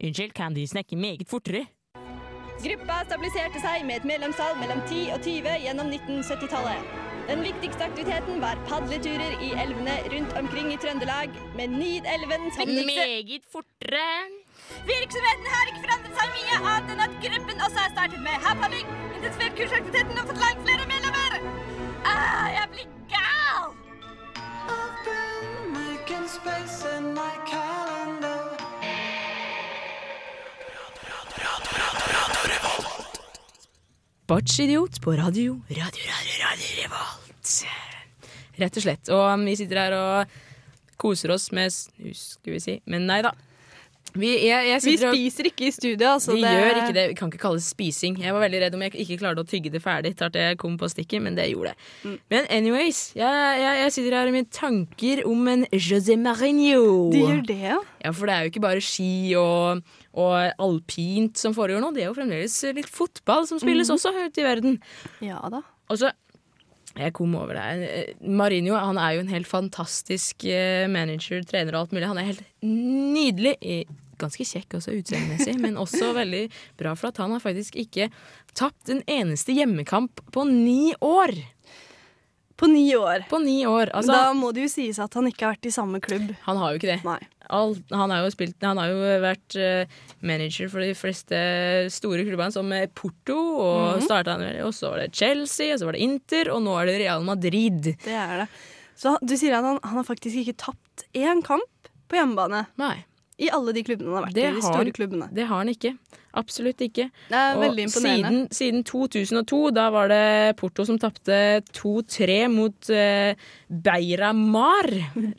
Unnskyld, 0.00 0.34
kan 0.34 0.54
de 0.54 0.66
snakke 0.66 0.96
meget 0.96 1.28
fortere? 1.28 1.66
Gruppa 2.60 3.02
stabiliserte 3.08 3.60
seg 3.62 3.86
med 3.88 4.00
et 4.00 4.10
medlemstall 4.14 4.58
mellom 4.62 4.82
10 4.86 5.14
og 5.16 5.24
20 5.26 5.62
gjennom 5.66 5.94
1970-tallet. 5.96 7.09
Den 7.30 7.42
viktigste 7.46 7.84
aktiviteten 7.84 8.40
var 8.42 8.58
padleturer 8.68 9.34
i 9.46 9.48
elvene 9.62 9.92
rundt 10.12 10.32
omkring 10.40 10.72
i 10.74 10.76
Trøndelag, 10.82 11.30
med 11.56 11.68
Nidelven 11.68 12.42
som 12.54 12.66
viktigste 12.66 13.04
Meget 13.06 13.44
fortere. 13.52 14.06
Virksomheten 14.88 15.46
har 15.52 15.64
ikke 15.70 15.82
forandret 15.84 16.16
seg 16.18 16.32
mye, 16.34 16.56
annet 16.72 16.90
enn 16.94 17.02
at 17.04 17.14
gruppen 17.24 17.62
også 17.66 17.78
har 17.84 17.92
startet 17.94 18.20
med 18.24 18.34
havpadling, 18.46 18.90
intensivert 19.14 19.54
kursaktiviteten 19.60 20.18
og 20.18 20.32
fått 20.32 20.42
langt 20.42 20.64
flere 20.66 20.88
medlemmer. 20.90 21.38
Ah, 22.12 22.48
jeg 22.56 22.66
blir 22.74 22.88
gal! 23.14 23.70
Making 25.76 26.26
space 26.34 26.82
in 26.96 27.12
my 27.14 27.34
calendar. 27.52 28.42
Sportsidiot 34.26 35.00
på 35.02 35.10
radio. 35.10 35.22
Radio, 35.22 35.84
radio, 35.84 36.02
radio 36.06 36.09
Revolt. 36.78 37.54
Rett 38.60 38.80
og 38.80 38.84
slett. 38.84 39.12
Og 39.14 39.26
um, 39.34 39.46
vi 39.48 39.58
sitter 39.58 39.84
her 39.84 39.96
og 39.98 40.40
koser 41.00 41.32
oss 41.32 41.48
med 41.56 41.72
snus, 41.72 42.34
skulle 42.36 42.58
vi 42.58 42.66
si. 42.66 42.80
Men 42.90 43.08
nei 43.08 43.22
da. 43.24 43.32
Vi, 44.10 44.26
jeg, 44.42 44.66
jeg 44.66 44.80
Vi 44.82 44.96
spiser 44.96 45.46
og- 45.46 45.52
ikke 45.52 45.66
i 45.68 45.70
studio, 45.70 46.06
altså. 46.16 46.34
vi 46.34 46.42
gjør 46.42 46.78
ikke 46.80 46.94
det. 46.94 47.04
Vi 47.10 47.14
kan 47.14 47.30
ikke 47.30 47.38
kalle 47.38 47.60
det 47.60 47.64
spising. 47.64 48.18
Jeg 48.18 48.34
var 48.34 48.42
veldig 48.42 48.60
redd 48.64 48.74
om 48.74 48.82
jeg 48.82 48.94
ikke 49.04 49.18
klarte 49.20 49.44
å 49.44 49.46
tygge 49.46 49.70
det 49.70 49.82
ferdig. 49.82 50.16
At 50.20 50.34
jeg 50.34 50.58
kom 50.58 50.76
på 50.78 50.88
stikket, 50.90 51.22
men 51.22 51.36
det 51.38 51.46
gjorde 51.52 51.70
jeg. 51.70 51.76
Mm. 52.02 52.18
Men 52.30 52.48
anyways, 52.50 53.12
jeg, 53.14 53.60
jeg, 53.62 53.76
jeg 53.84 53.92
sitter 53.92 54.16
her 54.18 54.32
med 54.34 54.50
tanker 54.50 55.22
om 55.30 55.48
en 55.48 55.66
José 55.70 56.18
Marigno. 56.18 57.10
Du 57.12 57.18
gjør 57.20 57.44
det, 57.46 57.60
ja? 57.70 57.78
Ja, 58.02 58.10
for 58.10 58.26
det 58.26 58.34
er 58.34 58.40
jo 58.42 58.54
ikke 58.54 58.66
bare 58.66 58.82
ski 58.82 59.34
og, 59.38 59.84
og 60.12 60.34
alpint 60.58 61.38
som 61.38 61.54
foregår 61.54 61.80
nå. 61.84 61.92
Det 61.94 62.02
er 62.02 62.10
jo 62.10 62.16
fremdeles 62.18 62.58
litt 62.74 62.90
fotball 62.90 63.46
som 63.46 63.62
spilles 63.62 63.88
mm. 63.88 63.94
også 63.94 64.14
ute 64.26 64.42
i 64.42 64.48
verden. 64.48 64.80
Ja 65.22 65.38
da. 65.52 65.62
Og 65.90 66.02
så 66.02 66.10
jeg 66.98 67.14
kom 67.14 67.34
over 67.38 67.54
det. 67.54 68.16
Marinho 68.26 68.74
han 68.74 68.98
er 68.98 69.14
jo 69.14 69.24
en 69.24 69.32
helt 69.32 69.48
fantastisk 69.48 70.44
eh, 70.48 70.88
manager, 70.90 71.44
trener 71.46 71.76
og 71.76 71.84
alt 71.84 71.94
mulig. 71.94 72.08
Han 72.10 72.18
er 72.18 72.30
helt 72.32 72.44
nydelig. 72.66 73.54
Ganske 74.20 74.44
kjekk 74.44 74.76
også 74.80 74.96
utseendemessig, 74.98 75.54
men 75.62 75.78
også 75.80 76.10
veldig 76.20 76.44
bra 76.80 76.96
for 76.98 77.12
at 77.12 77.22
han 77.22 77.36
har 77.36 77.42
faktisk 77.44 77.78
ikke 77.80 78.10
tapt 78.58 78.90
en 78.92 79.04
eneste 79.06 79.54
hjemmekamp 79.56 80.24
på 80.34 80.44
ni 80.50 80.90
år. 80.98 81.36
På 82.60 82.68
ni 82.68 82.84
år. 82.96 83.24
På 83.30 83.40
ni 83.40 83.62
år. 83.66 83.88
Altså, 83.96 84.12
da 84.12 84.32
må 84.36 84.52
det 84.52 84.66
jo 84.66 84.70
sies 84.72 84.98
at 85.00 85.14
han 85.16 85.28
ikke 85.30 85.46
har 85.46 85.54
vært 85.56 85.68
i 85.70 85.72
samme 85.72 86.00
klubb. 86.04 86.34
han 86.44 86.58
har 86.60 86.74
jo 86.74 86.80
ikke 86.80 86.90
det. 86.92 87.18
All, 87.50 87.72
han, 87.90 88.12
har 88.12 88.26
jo 88.26 88.30
spilt, 88.30 88.58
han 88.62 88.78
har 88.78 88.92
jo 88.92 88.98
vært 89.24 89.56
eh, 89.58 90.02
manager 90.22 90.68
for 90.70 90.84
de 90.84 90.92
fleste 90.94 91.40
store 91.90 92.22
klubbene, 92.28 92.52
som 92.54 92.68
Porto, 92.94 93.38
og, 93.38 93.80
mm 93.96 94.06
-hmm. 94.06 94.62
og 94.66 94.74
så 94.74 94.90
var 94.90 94.98
det 95.00 95.16
Chelsea, 95.16 95.72
og 95.72 95.78
så 95.80 95.84
var 95.86 95.92
det 95.92 96.04
Inter, 96.04 96.50
og 96.52 96.62
nå 96.62 96.78
er 96.78 96.86
det 96.86 97.00
Real 97.00 97.24
Madrid. 97.24 97.96
Det 98.04 98.14
er 98.14 98.44
det. 98.44 98.48
Så 98.94 99.16
du 99.22 99.36
sier 99.36 99.56
at 99.56 99.64
han, 99.64 99.78
han 99.82 99.96
har 99.96 100.04
faktisk 100.04 100.36
ikke 100.36 100.60
tapt 100.60 101.08
én 101.16 101.42
kamp 101.42 101.88
på 102.08 102.16
hjemmebane. 102.16 102.66
Nei. 102.76 103.04
I 103.40 103.48
alle 103.56 103.72
de 103.72 103.82
klubbene 103.86 104.10
han 104.10 104.18
har 104.18 104.26
vært 104.28 104.36
Det 104.36 104.48
i. 104.48 104.54
De 104.56 104.64
store 104.64 104.84
han- 104.84 104.96
klubbene. 104.96 105.28
Det 105.32 105.46
har 105.48 105.62
han 105.62 105.68
ikke. 105.72 105.94
Absolutt 106.30 106.78
ikke. 106.84 107.08
Det 107.26 107.34
er 107.34 107.56
Og 107.56 107.62
veldig 107.64 107.84
imponerende. 107.88 108.42
Siden, 108.54 108.82
siden 108.84 108.84
2002, 108.86 109.60
da 109.74 109.88
var 109.90 110.12
det 110.12 110.56
Porto 110.60 110.84
som 110.86 110.98
tapte 111.02 111.38
2-3 111.74 112.36
mot 112.52 112.90
uh, 112.94 113.32
Beiramar. 113.66 114.86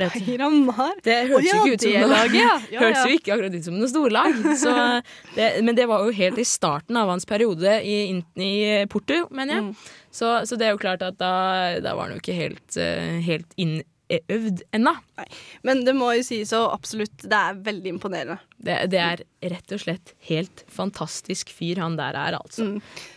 Beiramar? 0.02 0.98
Det 1.06 1.16
hørtes 1.30 1.38
Å 1.38 1.42
ja, 1.46 1.56
jo 1.56 1.64
ikke 1.64 1.78
ut 1.78 1.86
som 1.86 1.96
noe 1.96 2.12
laget, 2.12 2.42
ja. 2.42 2.58
Ja, 2.76 2.84
Hørtes 2.84 3.06
jo 3.08 3.16
ikke 3.22 3.34
akkurat 3.38 3.56
ut 3.56 3.70
som 3.70 3.80
noe 3.80 3.92
storlag. 3.92 4.42
Så 4.60 4.76
det, 5.38 5.48
men 5.64 5.80
det 5.80 5.88
var 5.92 6.04
jo 6.04 6.12
helt 6.18 6.42
i 6.42 6.48
starten 6.48 7.00
av 7.00 7.14
hans 7.14 7.28
periode 7.30 7.78
i, 7.88 7.98
i 8.36 8.54
Porto, 8.92 9.24
mener 9.32 9.60
jeg. 9.62 9.70
Mm. 9.70 9.98
Så, 10.12 10.34
så 10.44 10.58
det 10.60 10.68
er 10.68 10.74
jo 10.76 10.82
klart 10.82 11.06
at 11.08 11.16
da, 11.22 11.34
da 11.80 11.96
var 11.96 12.10
han 12.10 12.18
jo 12.18 12.20
ikke 12.20 12.36
helt, 12.36 12.68
eh, 12.76 13.22
helt 13.24 13.54
inn, 13.56 13.78
er 14.18 14.36
øvd 14.36 14.62
ennå. 14.76 14.94
Men 15.68 15.84
det 15.86 15.94
må 15.96 16.10
jo 16.18 16.24
sies 16.26 16.50
så 16.52 16.64
absolutt, 16.74 17.14
det 17.24 17.38
er 17.38 17.60
veldig 17.64 17.92
imponerende. 17.96 18.40
Det, 18.62 18.76
det 18.94 19.00
er 19.02 19.22
rett 19.50 19.72
og 19.74 19.80
slett 19.82 20.12
helt 20.28 20.62
fantastisk 20.70 21.50
fyr 21.54 21.80
han 21.82 21.96
der 21.98 22.14
er, 22.18 22.36
altså. 22.38 22.68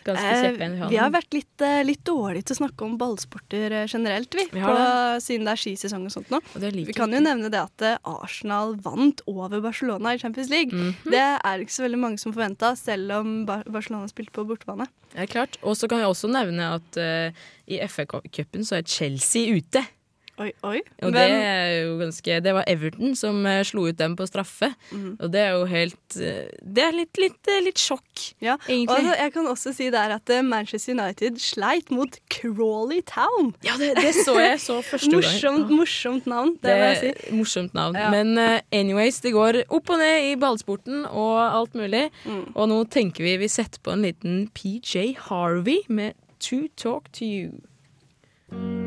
Ganske 0.07 0.25
Eh, 0.25 0.43
kjeppen. 0.47 0.77
vi 0.89 0.97
har 1.01 1.11
vært 1.13 1.35
litt, 1.37 1.61
eh, 1.65 1.83
litt 1.85 2.01
dårlige 2.09 2.47
til 2.49 2.57
å 2.57 2.61
snakke 2.63 2.87
om 2.87 2.95
ballsporter 3.01 3.73
eh, 3.83 3.87
generelt, 3.91 4.33
vi. 4.39 4.47
På, 4.55 4.73
siden 5.21 5.45
det 5.49 5.53
er 5.53 5.61
skisesong 5.61 6.07
og 6.09 6.15
sånt 6.15 6.33
nå. 6.33 6.41
Og 6.55 6.65
Vi 6.79 6.97
kan 6.97 7.13
jo 7.13 7.21
nevne 7.21 7.51
det 7.53 7.61
at 7.61 7.85
eh, 7.85 7.99
Arsenal 8.09 8.77
vant 8.85 9.21
over 9.31 9.61
Barcelona 9.65 10.15
i 10.15 10.19
Champions 10.23 10.49
League. 10.53 10.73
Mhm. 10.73 11.11
Det 11.13 11.25
er 11.45 11.65
ikke 11.65 11.77
så 11.77 11.85
veldig 11.85 12.01
mange 12.07 12.21
som 12.23 12.33
forventa, 12.33 12.73
selv 12.81 13.13
om 13.21 13.35
Barcelona 13.47 14.09
spilte 14.09 14.33
på 14.37 14.47
bortebane. 14.49 14.89
Er 15.15 15.29
klart. 15.31 15.59
Og 15.63 15.77
så 15.77 15.89
kan 15.89 16.01
jeg 16.01 16.09
også 16.09 16.31
nevne 16.33 16.73
at 16.75 16.97
uh, 16.99 17.45
i 17.71 17.79
FA-cupen 17.87 18.65
så 18.67 18.81
er 18.81 18.89
Chelsea 18.89 19.53
ute. 19.55 19.85
Oi, 20.35 20.49
oi. 20.67 20.81
Og 21.07 21.13
det 21.15 21.23
er 21.31 21.69
jo 21.85 21.93
ganske 22.01 22.39
Det 22.43 22.53
var 22.57 22.65
Everton 22.67 23.13
som 23.15 23.37
eh, 23.47 23.61
slo 23.67 23.85
ut 23.87 23.99
dem 24.01 24.17
på 24.19 24.27
straffe. 24.27 24.73
Mm. 24.91 25.13
Og 25.23 25.31
det 25.31 25.43
er 25.45 25.53
jo 25.55 25.67
helt 25.71 26.17
eh, 26.19 26.49
Det 26.59 26.83
er 26.83 26.97
litt, 26.97 27.21
litt, 27.23 27.39
eh, 27.51 27.61
litt 27.63 27.79
sjokk, 27.79 28.25
Ja, 28.43 28.57
egentlig. 28.67 28.89
Og 28.91 28.97
altså, 28.99 29.15
jeg 29.21 29.35
kan 29.37 29.47
også 29.53 29.75
si 29.77 29.91
der 29.95 30.15
at 30.17 30.33
Manchester 30.43 30.97
United 30.97 31.39
sleit 31.43 31.93
mot 31.95 32.19
Crawley 32.35 33.03
Town. 33.07 33.53
Ja, 33.63 33.77
det, 33.79 33.93
det 34.01 34.11
så 34.25 34.35
jeg 34.41 34.59
så 34.63 34.81
første 34.91 35.11
gang. 35.13 35.21
Morsomt, 35.23 35.71
morsomt 35.71 36.27
navn, 36.31 36.57
det, 36.59 36.67
Det 36.67 36.79
må 36.81 36.89
jeg 36.91 36.99
si. 37.05 37.37
morsomt 37.39 37.75
navn. 37.79 37.99
Ja. 37.99 38.11
Men 38.11 38.35
uh, 38.39 38.59
anyways, 38.75 39.21
det 39.23 39.35
går 39.37 39.61
opp 39.69 39.93
og 39.95 40.03
ned 40.03 40.33
i 40.33 40.35
ballsporten 40.41 41.05
og 41.07 41.37
alt 41.45 41.79
mulig. 41.79 42.09
Mm. 42.27 42.49
Og 42.55 42.69
nå 42.73 42.81
tenker 42.91 43.23
vi 43.27 43.37
vi 43.45 43.51
setter 43.53 43.79
på 43.85 43.95
en 43.95 44.03
liten 44.03 44.49
PJ 44.55 45.15
Harvey 45.29 45.85
med 45.89 46.19
To 46.43 46.65
Talk 46.77 47.13
To 47.21 47.25
You. 47.29 48.84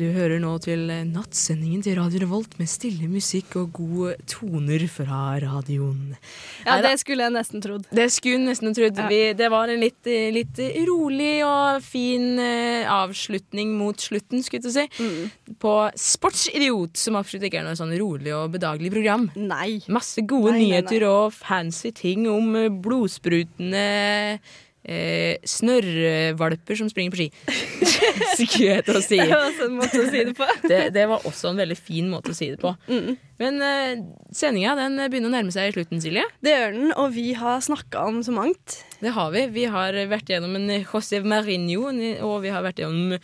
Du 0.00 0.06
hører 0.14 0.38
nå 0.40 0.54
til 0.64 0.86
nattsendingen 1.10 1.82
til 1.84 1.98
Radio 1.98 2.22
Revolt 2.22 2.54
med 2.56 2.70
stille 2.72 3.04
musikk 3.10 3.52
og 3.60 3.74
gode 3.76 4.14
toner 4.30 4.80
fra 4.88 5.34
radioen. 5.42 6.14
Ja, 6.64 6.78
det 6.80 6.94
skulle 7.02 7.26
jeg 7.26 7.34
nesten 7.34 7.60
trodd. 7.60 7.84
Det 7.92 8.06
skulle 8.14 8.40
nesten 8.46 8.72
trodd. 8.76 8.96
Ja. 8.96 9.08
Vi, 9.10 9.18
det 9.36 9.50
var 9.52 9.68
en 9.68 9.82
litt, 9.82 10.08
litt 10.32 10.62
rolig 10.88 11.42
og 11.44 11.84
fin 11.84 12.40
eh, 12.40 12.88
avslutning 12.88 13.74
mot 13.76 14.00
slutten, 14.00 14.40
skulle 14.46 14.72
jeg 14.72 14.88
si, 14.88 15.04
mm. 15.04 15.52
På 15.60 15.74
Sportsidiot, 15.92 16.96
som 16.96 17.20
absolutt 17.20 17.50
ikke 17.50 17.60
er 17.60 17.68
noe 17.68 17.76
sånn 17.76 17.92
rolig 18.00 18.32
og 18.38 18.56
bedagelig 18.56 18.94
program. 18.96 19.28
Nei. 19.36 19.82
Masse 19.92 20.24
gode 20.24 20.56
Nei, 20.56 20.62
nei, 20.62 20.80
nyheter 20.80 21.04
og 21.10 21.36
fancy 21.36 21.92
ting 21.92 22.24
om 22.30 22.56
eh, 22.56 22.72
blodsprutende 22.72 23.84
eh, 24.84 25.36
snørrevalper 25.46 26.78
som 26.78 26.88
springer 26.90 27.12
på 27.14 27.20
ski. 27.20 27.28
Skulle 28.40 28.68
jeg 28.76 28.84
til 28.86 28.98
å 28.98 29.02
si. 29.04 29.18
Det 29.20 29.28
var 29.30 29.46
også 29.48 29.66
en 29.68 29.76
måte 29.78 30.00
å 30.02 30.06
si 30.10 30.22
det 30.28 30.34
på. 30.38 30.48
Det, 30.66 30.80
det 30.96 31.04
var 31.10 31.26
også 31.28 31.50
en 31.52 31.60
veldig 31.60 31.76
fin 31.78 32.08
måte 32.12 32.32
å 32.32 32.36
si 32.36 32.48
det 32.52 32.60
på. 32.62 32.72
Men 33.40 33.60
eh, 33.64 34.02
sendinga 34.36 34.74
den 34.78 34.98
begynner 35.10 35.30
å 35.30 35.34
nærme 35.36 35.54
seg 35.54 35.70
i 35.70 35.74
slutten, 35.76 36.02
Silje. 36.04 36.24
Det 36.44 36.54
gjør 36.56 36.74
den, 36.76 36.90
og 37.00 37.12
vi 37.16 37.26
har 37.38 37.62
snakka 37.64 38.06
om 38.10 38.20
så 38.26 38.34
mangt. 38.36 38.80
Det 39.00 39.14
har 39.16 39.30
vi. 39.34 39.46
Vi 39.54 39.64
har 39.72 39.96
vært 40.10 40.32
gjennom 40.34 40.56
en 40.58 40.68
José 40.82 41.22
Marinho, 41.24 41.88
og 42.26 42.36
vi 42.44 42.52
har 42.52 42.64
vært 42.66 42.82
gjennom 42.82 43.16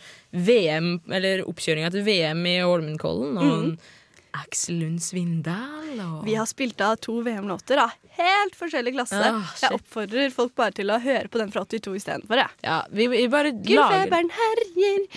VM, 0.47 0.95
eller 1.13 1.45
oppkjøringa 1.49 1.93
til 1.93 2.05
VM 2.07 2.43
i 2.49 2.57
Holmenkollen. 2.65 3.37
Og 3.37 3.45
Mm. 3.47 3.77
Aksel 4.43 4.79
Lund 4.81 5.01
Svindal. 5.03 5.97
Og 6.03 6.25
Vi 6.27 6.35
har 6.37 6.47
spilt 6.49 6.81
av 6.83 6.97
to 7.03 7.19
VM-låter 7.25 7.81
av 7.81 7.93
helt 8.17 8.55
forskjellig 8.57 8.93
klasse. 8.95 9.19
Ah, 9.19 9.51
jeg 9.61 9.77
oppfordrer 9.77 10.33
folk 10.33 10.55
bare 10.57 10.73
til 10.77 10.91
å 10.93 10.97
høre 11.01 11.29
på 11.31 11.41
den 11.41 11.51
fra 11.53 11.63
82 11.65 11.95
istedenfor. 11.99 12.41
Ja. 12.41 12.47
ja, 12.65 12.77
vi, 12.91 13.07
vi 13.11 13.23
bare 13.31 13.51
lager 13.53 13.69
Gullfeberen 13.69 14.31
herjer 14.33 15.07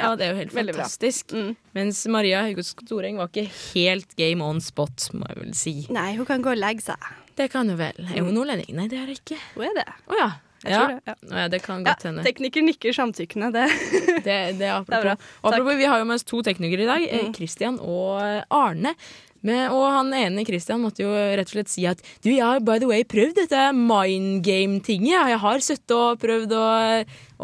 Ja, 0.00 0.12
det 0.16 0.26
er 0.26 0.34
jo 0.34 0.40
helt 0.40 0.54
fantastisk. 0.56 1.34
Mens 1.76 2.02
Maria 2.10 2.44
Haugås 2.46 2.74
Storeng 2.74 3.20
var 3.20 3.30
ikke 3.30 3.48
helt 3.74 4.14
game 4.18 4.44
on 4.44 4.62
spot, 4.64 5.10
må 5.14 5.28
jeg 5.30 5.42
vel 5.44 5.56
si. 5.58 5.74
Nei, 5.94 6.12
hun 6.18 6.28
kan 6.28 6.44
gå 6.44 6.54
og 6.54 6.60
legge 6.60 6.90
seg. 6.90 7.10
Det 7.38 7.50
kan 7.52 7.70
hun 7.70 7.78
vel. 7.80 8.06
Er 8.10 8.24
hun 8.24 8.34
nordlending? 8.36 8.74
Nei, 8.76 8.88
det 8.90 8.98
er 9.00 9.08
hun 9.08 9.16
ikke. 9.16 9.38
Hun 9.54 9.68
er 9.70 9.82
det. 9.82 9.88
Å 10.10 10.18
ja. 10.18 10.30
Jeg 10.60 10.74
ja. 10.76 10.82
det, 10.90 11.00
ja. 11.08 11.14
Ja, 11.38 11.48
det 11.48 11.62
kan 11.64 11.84
godt 11.86 12.04
hende. 12.04 12.24
tekniker 12.26 12.64
nikker 12.66 12.92
samtykkende. 12.96 13.48
Det. 13.54 13.66
Det, 14.26 14.36
det 14.60 14.66
er 14.68 14.74
apropos. 14.76 15.00
bra. 15.00 15.14
Og 15.40 15.54
apropos, 15.54 15.78
vi 15.80 15.88
har 15.88 15.98
jo 16.02 16.04
med 16.04 16.18
oss 16.18 16.26
to 16.28 16.42
teknikere 16.44 16.84
i 16.84 16.88
dag. 16.90 17.04
Kristian 17.08 17.26
Mm. 17.30 17.34
Christian 17.38 17.78
og 17.80 18.20
eh, 18.20 18.42
Arne. 18.52 18.92
Men, 19.40 19.70
og 19.72 19.86
han 19.88 20.10
ene 20.12 20.44
Christian 20.44 20.82
måtte 20.82 21.00
jo 21.06 21.12
rett 21.14 21.48
og 21.48 21.54
slett 21.54 21.72
si 21.72 21.86
at 21.88 22.02
du, 22.20 22.28
jeg 22.28 22.44
har 22.44 22.60
by 22.60 22.76
the 22.82 22.90
way 22.90 23.06
prøvd 23.08 23.38
dette 23.40 23.62
mind 23.76 24.42
game-tinget. 24.44 25.30
Jeg 25.32 25.40
har 25.40 25.64
sittet 25.64 25.96
og 25.96 26.20
prøvd 26.20 26.52
å, 26.58 26.66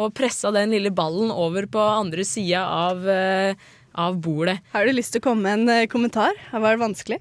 å 0.05 0.11
pressa 0.12 0.52
den 0.52 0.74
lille 0.76 0.92
ballen 0.92 1.33
over 1.33 1.64
på 1.72 1.81
andre 1.81 2.26
sida 2.29 2.66
av, 2.68 3.00
eh, 3.09 3.57
av 3.96 4.20
bordet. 4.20 4.59
Har 4.76 4.85
du 4.85 4.92
lyst 4.92 5.16
til 5.16 5.24
å 5.24 5.29
komme 5.31 5.46
med 5.48 5.62
en 5.62 5.74
eh, 5.79 5.88
kommentar? 5.88 6.37
Var 6.52 6.68
det 6.76 6.85
vanskelig? 6.85 7.20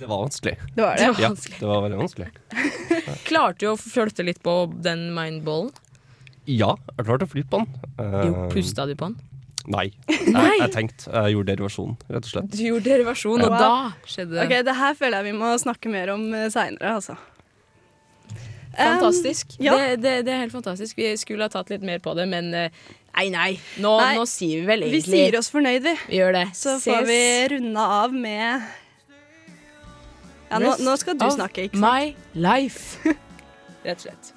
Det 0.00 0.08
var 0.08 0.22
vanskelig. 0.24 0.56
Det 0.74 0.82
var 0.82 0.96
det. 0.96 1.06
Det 1.06 1.12
var 1.12 1.20
Ja, 1.20 1.30
det 1.60 1.66
var 1.68 1.82
veldig 1.84 1.98
vanskelig. 2.00 2.28
Klarte 3.28 3.58
du 3.66 3.66
å 3.74 3.76
flytte 3.80 4.24
litt 4.24 4.40
på 4.44 4.54
den 4.80 5.10
mindballen? 5.16 5.70
Ja, 6.48 6.72
jeg 6.96 7.04
klarte 7.06 7.26
å 7.28 7.30
flytte 7.30 7.50
på 7.52 7.60
den. 7.60 7.90
Eh, 8.00 8.22
Jo, 8.30 8.46
pusta 8.54 8.86
du 8.88 8.94
på 8.96 9.10
den? 9.10 9.18
Nei. 9.70 9.90
Jeg, 10.08 10.32
Nei. 10.32 10.54
jeg 10.56 10.72
tenkte 10.72 11.10
jeg 11.12 11.34
gjorde 11.34 11.52
derivasjon, 11.52 11.92
rett 12.08 12.24
og 12.24 12.30
slett. 12.32 12.48
Du 12.56 12.62
gjorde 12.64 12.88
derivasjon, 12.88 13.42
og 13.44 13.52
Wow. 13.52 13.58
da 13.60 14.08
skjedde 14.08 14.32
det. 14.38 14.46
Ok, 14.46 14.54
Det 14.70 14.76
her 14.80 14.96
føler 14.96 15.20
jeg 15.20 15.28
vi 15.34 15.34
må 15.42 15.50
snakke 15.60 15.92
mer 15.92 16.14
om 16.14 16.24
uh, 16.32 16.46
seinere, 16.50 16.94
altså. 16.96 17.18
Fantastisk. 18.76 19.58
Um, 19.58 19.64
ja. 19.66 19.76
det, 19.76 20.00
det, 20.02 20.14
det 20.26 20.32
er 20.32 20.40
helt 20.46 20.54
fantastisk. 20.54 20.96
Vi 20.96 21.12
skulle 21.20 21.44
ha 21.44 21.52
tatt 21.52 21.70
litt 21.72 21.84
mer 21.84 22.00
på 22.02 22.14
det, 22.16 22.24
men 22.30 22.52
eh, 22.56 22.70
nei, 23.18 23.26
nei. 23.34 23.50
Nå, 23.82 23.92
Nei, 24.00 24.14
nå 24.16 24.24
sier 24.30 24.62
vi 24.62 24.68
vel 24.70 24.84
egentlig 24.86 25.02
Vi 25.10 25.16
sier 25.18 25.36
oss 25.40 25.50
fornøyd, 25.52 25.82
vi. 25.84 25.94
Vi 26.08 26.20
gjør 26.22 26.36
det. 26.38 26.44
Så 26.56 26.76
Ses. 26.78 26.86
får 26.88 27.08
vi 27.10 27.20
runde 27.56 27.86
av 28.00 28.14
med 28.14 28.68
ja, 30.50 30.58
nå, 30.58 30.74
nå, 30.82 30.96
skal 30.98 31.14
du 31.18 31.26
snakke, 31.30 31.68
ikke 31.68 31.78
sant? 31.78 31.86
My 31.86 32.14
life. 32.34 32.98
Rett 33.86 34.02
og 34.02 34.10
slett. 34.10 34.34